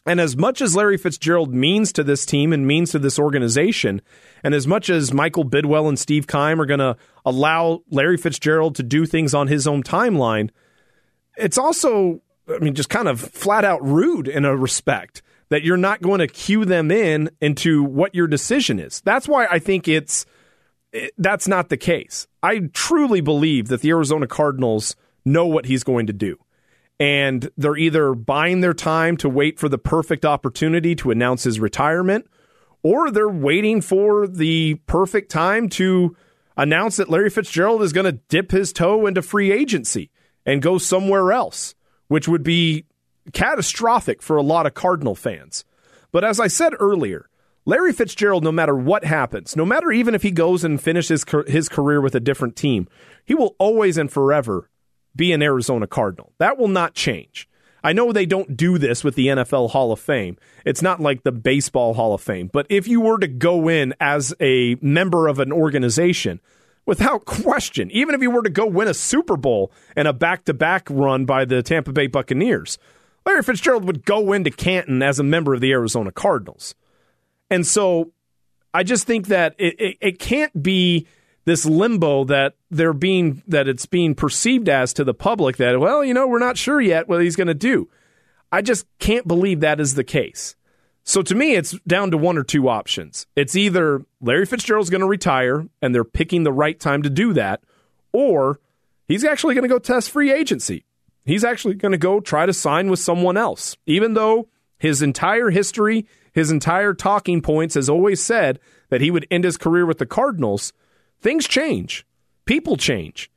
[0.06, 4.02] And as much as Larry Fitzgerald means to this team and means to this organization,
[4.44, 8.76] and as much as Michael Bidwill and Steve Keim are going to allow Larry Fitzgerald
[8.76, 10.50] to do things on his own timeline,
[11.38, 15.78] it's also, I mean, just kind of flat out rude in a respect that you're
[15.78, 19.02] not going to cue them in into what your decision is.
[19.02, 20.26] That's why I think it's
[20.92, 22.28] it, that's not the case.
[22.42, 24.96] I truly believe that the Arizona Cardinals
[25.26, 26.38] know what he's going to do
[27.00, 31.60] and they're either buying their time to wait for the perfect opportunity to announce his
[31.60, 32.28] retirement,
[32.84, 36.16] or they're waiting for the perfect time to
[36.56, 40.12] announce that Larry Fitzgerald is going to dip his toe into free agency
[40.46, 41.74] and go somewhere else,
[42.08, 42.86] which would be
[43.32, 45.66] catastrophic for a lot of Cardinal fans.
[46.12, 47.30] But as I said earlier,
[47.66, 51.70] Larry Fitzgerald, no matter what happens, no matter even if he goes and finishes his
[51.70, 52.88] career with a different team,
[53.26, 54.70] he will always and forever
[55.16, 56.34] be an Arizona Cardinal.
[56.40, 57.48] That will not change.
[57.84, 60.38] I know they don't do this with the NFL Hall of Fame.
[60.66, 62.50] It's not like the Baseball Hall of Fame.
[62.52, 66.40] But if you were to go in as a member of an organization,
[66.86, 70.46] without question, even if you were to go win a Super Bowl and a back
[70.46, 72.78] to back run by the Tampa Bay Buccaneers,
[73.26, 76.76] Larry Fitzgerald would go into Canton as a member of the Arizona Cardinals.
[77.50, 78.12] And so
[78.74, 81.08] I just think that it, it, it can't be
[81.46, 86.04] this limbo that they're being that it's being perceived as to the public that well
[86.04, 87.90] you know we're not sure yet what he's going to do.
[88.52, 90.56] I just can't believe that is the case.
[91.04, 93.28] So to me it's down to one or two options.
[93.36, 97.34] It's either larry fitzgerald's going to retire and they're picking the right time to do
[97.34, 97.62] that
[98.12, 98.60] or
[99.08, 100.86] he's actually going to go test free agency.
[101.26, 103.78] He's actually going to go try to sign with someone else.
[103.86, 109.28] Even though his entire history his entire talking points has always said that he would
[109.30, 110.74] end his career with the cardinals
[111.24, 112.06] things change,
[112.46, 113.32] people change.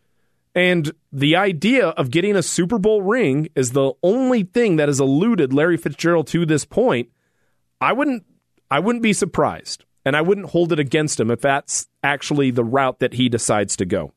[0.54, 5.00] And the idea of getting a Super Bowl ring is the only thing that has
[5.00, 7.10] eluded Larry Fitzgerald to this point.
[7.80, 8.24] I wouldn't
[8.70, 12.64] I wouldn't be surprised and I wouldn't hold it against him if that's actually the
[12.64, 14.12] route that he decides to go.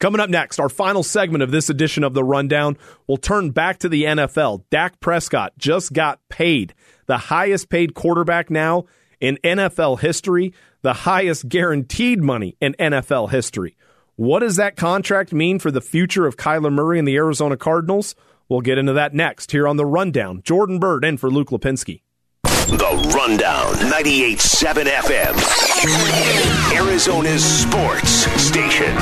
[0.00, 2.76] Coming up next, our final segment of this edition of the Rundown,
[3.06, 4.64] we'll turn back to the NFL.
[4.70, 6.74] Dak Prescott just got paid,
[7.06, 8.84] the highest paid quarterback now
[9.20, 10.52] in NFL history
[10.82, 13.76] the highest guaranteed money in NFL history.
[14.16, 18.14] What does that contract mean for the future of Kyler Murray and the Arizona Cardinals?
[18.48, 20.42] We'll get into that next here on The Rundown.
[20.42, 22.02] Jordan Byrd in for Luke Lapinski.
[22.42, 28.10] The Rundown, 98.7 FM, Arizona's sports
[28.42, 28.94] station.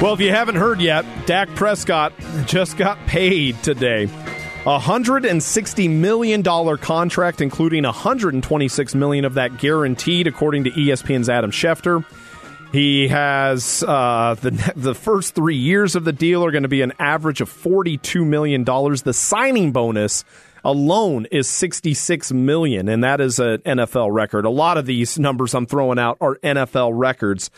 [0.00, 2.12] Well, if you haven't heard yet, Dak Prescott
[2.46, 4.08] just got paid today.
[4.66, 12.04] A $160 million contract, including $126 million of that guaranteed, according to ESPN's Adam Schefter.
[12.72, 16.82] He has uh, the the first three years of the deal are going to be
[16.82, 19.02] an average of forty two million dollars.
[19.02, 20.24] The signing bonus
[20.64, 24.46] alone is sixty six million, and that is an NFL record.
[24.46, 27.52] A lot of these numbers I'm throwing out are NFL records,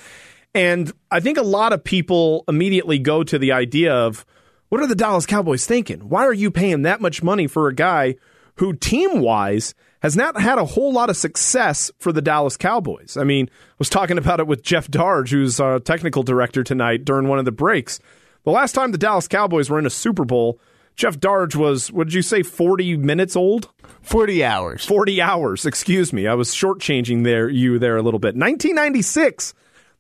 [0.55, 4.27] and I think a lot of people immediately go to the idea of
[4.69, 6.09] what are the Dallas Cowboys thinking?
[6.09, 8.17] Why are you paying that much money for a guy
[8.57, 13.17] who, team wise, has not had a whole lot of success for the Dallas Cowboys?
[13.17, 17.05] I mean, I was talking about it with Jeff Darge, who's our technical director tonight
[17.05, 17.99] during one of the breaks.
[18.45, 20.61] The last time the Dallas Cowboys were in a Super Bowl,
[20.97, 23.71] Jeff Darge was, what did you say, 40 minutes old?
[24.03, 24.85] 40 hours.
[24.85, 26.27] 40 hours, excuse me.
[26.27, 28.35] I was shortchanging there, you there a little bit.
[28.35, 29.55] 1996.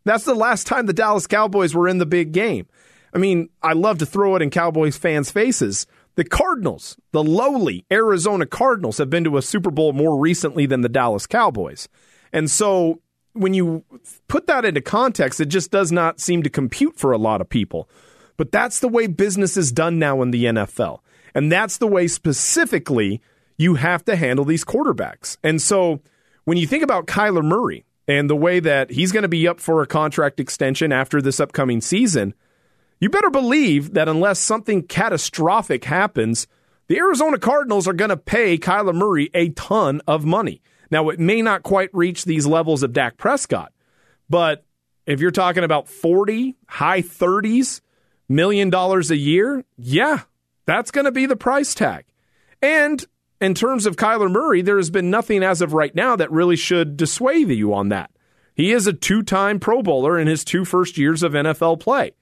[0.05, 2.66] That's the last time the Dallas Cowboys were in the big game.
[3.19, 5.89] I mean, I love to throw it in Cowboys fans' faces.
[6.15, 10.82] The Cardinals, the lowly Arizona Cardinals, have been to a Super Bowl more recently than
[10.82, 11.89] the Dallas Cowboys.
[12.32, 13.01] And so
[13.32, 13.82] when you
[14.28, 17.49] put that into context, it just does not seem to compute for a lot of
[17.49, 17.90] people.
[18.36, 21.01] But that's the way business is done now in the NFL.
[21.35, 23.20] And that's the way specifically
[23.57, 25.39] you have to handle these quarterbacks.
[25.43, 26.03] And so
[26.45, 29.59] when you think about Kyler Murray and the way that he's going to be up
[29.59, 32.32] for a contract extension after this upcoming season–
[33.01, 36.47] you better believe that unless something catastrophic happens,
[36.89, 40.62] the Arizona Cardinals are going to pay Kyler Murray a ton of money.
[40.91, 43.73] Now, it may not quite reach these levels of Dak Prescott,
[44.29, 44.65] but
[45.07, 47.81] if you're talking about 40, high 30s
[48.29, 50.23] million dollars a year, yeah,
[50.66, 52.05] that's going to be the price tag.
[52.61, 53.05] And
[53.41, 56.57] in terms of Kyler Murray, there has been nothing as of right now that really
[56.57, 58.11] should dissuade you on that.
[58.55, 62.12] He is a two time Pro Bowler in his two first years of NFL play.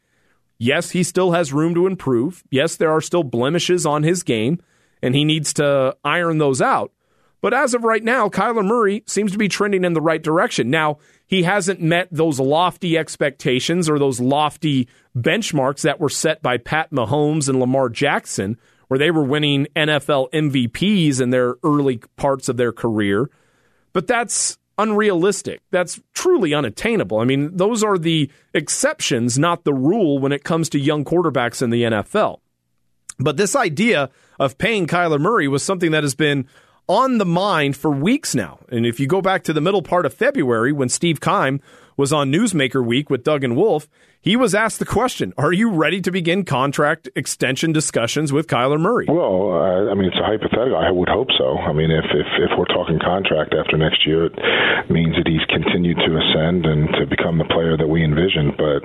[0.58, 2.42] Yes, he still has room to improve.
[2.50, 4.60] Yes, there are still blemishes on his game,
[5.02, 6.92] and he needs to iron those out.
[7.42, 10.70] But as of right now, Kyler Murray seems to be trending in the right direction.
[10.70, 16.56] Now, he hasn't met those lofty expectations or those lofty benchmarks that were set by
[16.56, 18.56] Pat Mahomes and Lamar Jackson,
[18.88, 23.28] where they were winning NFL MVPs in their early parts of their career.
[23.92, 25.62] But that's unrealistic.
[25.70, 27.18] That's truly unattainable.
[27.18, 31.62] I mean, those are the exceptions, not the rule when it comes to young quarterbacks
[31.62, 32.40] in the NFL.
[33.18, 36.46] But this idea of paying Kyler Murray was something that has been
[36.88, 38.60] on the mind for weeks now.
[38.68, 41.60] And if you go back to the middle part of February when Steve Keim
[41.96, 43.88] was on Newsmaker Week with Doug and Wolf,
[44.20, 48.80] he was asked the question, Are you ready to begin contract extension discussions with Kyler
[48.80, 49.06] Murray?
[49.08, 50.76] Well, uh, I mean, it's a hypothetical.
[50.76, 51.58] I would hope so.
[51.58, 55.46] I mean, if, if, if we're talking contract after next year, it means that he's
[55.76, 58.56] continued to ascend and to become the player that we envisioned.
[58.56, 58.80] But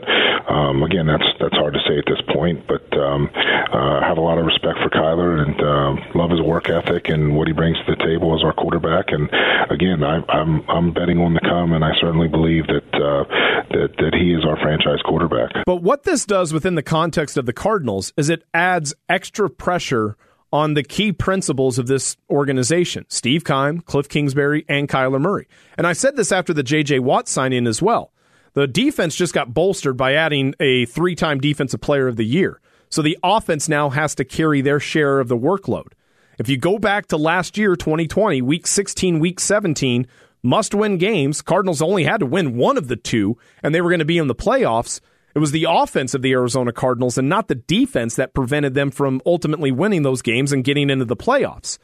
[0.52, 2.68] um, again, that's that's hard to say at this point.
[2.68, 6.42] But um, uh, I have a lot of respect for Kyler and uh, love his
[6.42, 9.06] work ethic and what he brings to the table as our quarterback.
[9.16, 9.30] And
[9.72, 13.24] again, I, I'm I'm betting on the come, and I certainly believe that uh,
[13.72, 15.64] that that he is our franchise quarterback.
[15.66, 20.18] But what this does within the context of the Cardinals is it adds extra pressure
[20.52, 25.48] on the key principles of this organization Steve Keim, Cliff Kingsbury, and Kyler Murray.
[25.78, 27.00] And I said this after the J.J.
[27.00, 28.12] Watt sign in as well.
[28.54, 32.60] The defense just got bolstered by adding a three time Defensive Player of the Year.
[32.90, 35.94] So the offense now has to carry their share of the workload.
[36.38, 40.08] If you go back to last year, 2020, week 16, week 17,
[40.44, 43.90] must win games, Cardinals only had to win one of the two, and they were
[43.90, 45.00] going to be in the playoffs.
[45.34, 48.92] It was the offense of the Arizona Cardinals and not the defense that prevented them
[48.92, 51.78] from ultimately winning those games and getting into the playoffs.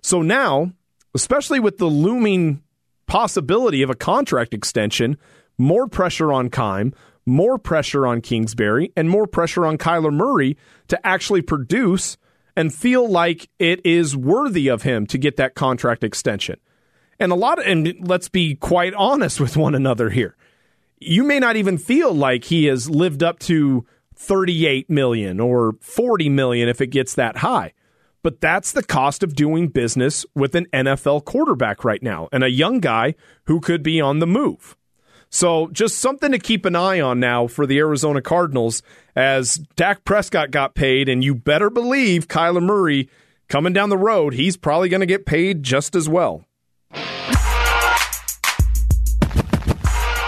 [0.00, 0.72] So now,
[1.14, 2.62] especially with the looming
[3.06, 5.18] possibility of a contract extension,
[5.58, 6.94] more pressure on Keim,
[7.26, 10.56] more pressure on Kingsbury, and more pressure on Kyler Murray
[10.88, 12.16] to actually produce
[12.56, 16.58] and feel like it is worthy of him to get that contract extension.
[17.18, 20.36] And a lot of, and let's be quite honest with one another here
[21.04, 23.84] you may not even feel like he has lived up to
[24.16, 27.72] 38 million or 40 million if it gets that high.
[28.22, 32.50] But that's the cost of doing business with an NFL quarterback right now and a
[32.50, 33.14] young guy
[33.44, 34.76] who could be on the move.
[35.28, 38.82] So just something to keep an eye on now for the Arizona Cardinals
[39.16, 43.10] as Dak Prescott got paid, and you better believe Kyler Murray
[43.48, 46.44] coming down the road, he's probably going to get paid just as well.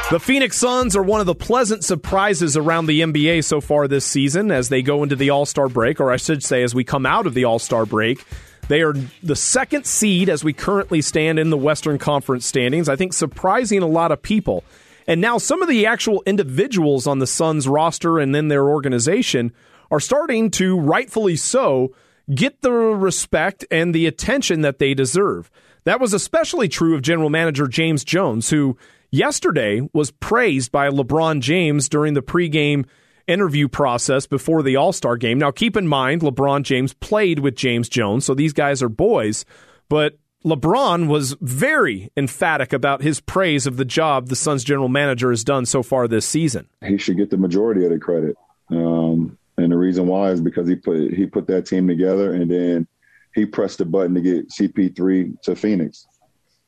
[0.09, 4.05] The Phoenix Suns are one of the pleasant surprises around the NBA so far this
[4.05, 6.85] season as they go into the All Star break, or I should say, as we
[6.85, 8.25] come out of the All Star break.
[8.69, 12.89] They are the second seed as we currently stand in the Western Conference standings.
[12.89, 14.63] I think surprising a lot of people.
[15.09, 19.53] And now some of the actual individuals on the Suns roster and then their organization
[19.91, 21.93] are starting to, rightfully so,
[22.33, 25.51] get the respect and the attention that they deserve.
[25.83, 28.77] That was especially true of general manager James Jones, who
[29.17, 32.87] yesterday was praised by LeBron James during the pregame
[33.27, 35.39] interview process before the All Star game.
[35.39, 39.45] Now, keep in mind, LeBron James played with James Jones, so these guys are boys,
[39.89, 45.31] but LeBron was very emphatic about his praise of the job the Suns general manager
[45.31, 46.69] has done so far this season.
[46.85, 48.37] He should get the majority of the credit.
[48.71, 52.51] Um, and the reason why is because he put he put that team together and
[52.51, 52.87] then
[53.35, 56.07] he pressed the button to get CP3 to Phoenix.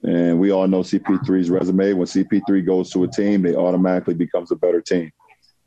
[0.02, 1.92] And we all know CP3's resume.
[1.92, 5.10] When CP3 goes to a team, they automatically becomes a better team.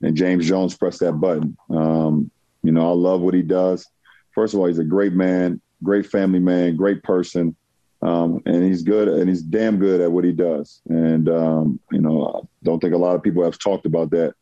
[0.02, 1.58] And James Jones pressed that button.
[1.70, 2.32] Um,
[2.64, 3.88] you know, I love what he does.
[4.34, 7.56] First of all, he's a great man, great family man, great person.
[8.02, 10.82] Um, and he's good and he's damn good at what he does.
[10.90, 14.34] And, um, you know, I don't think a lot of people have talked about that,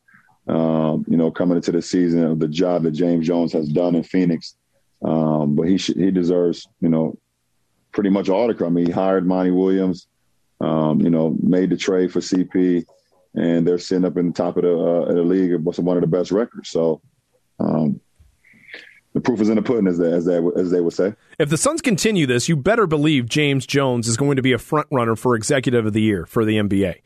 [0.47, 3.95] um, you know, coming into the season of the job that James Jones has done
[3.95, 4.55] in Phoenix.
[5.03, 7.17] Um, but he should, he deserves, you know,
[7.91, 10.07] pretty much all the mean, he hired Monty Williams,
[10.61, 12.85] um, you know, made the trade for CP,
[13.35, 15.97] and they're sitting up in the top of the, uh, of the league with one
[15.97, 16.69] of the best records.
[16.69, 17.01] So,
[17.59, 17.99] um,
[19.13, 21.15] the proof is in the pudding, as they, as they, as they would say.
[21.39, 24.59] If the Suns continue this, you better believe James Jones is going to be a
[24.59, 27.01] front runner for Executive of the Year for the NBA.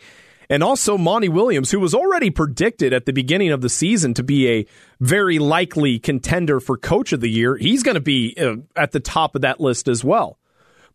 [0.49, 4.23] And also Monty Williams, who was already predicted at the beginning of the season to
[4.23, 4.65] be a
[4.99, 7.55] very likely contender for Coach of the Year.
[7.55, 10.37] He's going to be uh, at the top of that list as well.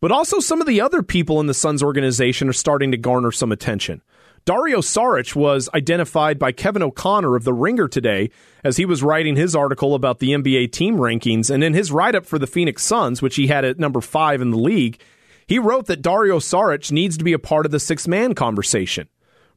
[0.01, 3.33] But also, some of the other people in the Suns organization are starting to garner
[3.33, 4.01] some attention.
[4.45, 8.31] Dario Saric was identified by Kevin O'Connor of The Ringer today
[8.65, 11.51] as he was writing his article about the NBA team rankings.
[11.51, 14.41] And in his write up for the Phoenix Suns, which he had at number five
[14.41, 15.01] in the league,
[15.47, 19.09] he wrote that Dario Saric needs to be a part of the six man conversation.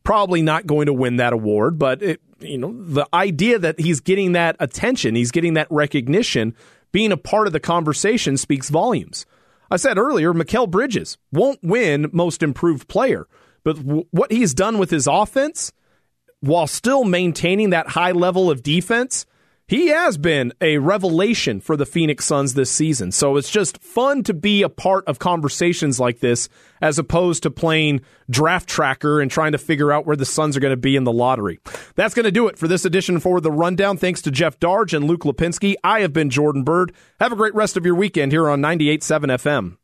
[0.03, 3.99] Probably not going to win that award, but it, you know, the idea that he's
[3.99, 6.55] getting that attention, he's getting that recognition,
[6.91, 9.25] being a part of the conversation speaks volumes.
[9.71, 13.25] I said earlier, Mikal Bridges won't win most improved player,
[13.63, 15.71] but w- what he's done with his offense
[16.41, 19.25] while still maintaining that high level of defense
[19.67, 23.11] he has been a revelation for the Phoenix Suns this season.
[23.11, 26.49] So it's just fun to be a part of conversations like this
[26.81, 30.59] as opposed to playing draft tracker and trying to figure out where the Suns are
[30.59, 31.59] going to be in the lottery.
[31.95, 33.97] That's going to do it for this edition for the rundown.
[33.97, 35.75] Thanks to Jeff Darge and Luke Lapinski.
[35.83, 36.93] I have been Jordan Byrd.
[37.19, 39.77] Have a great rest of your weekend here on 98.7 FM.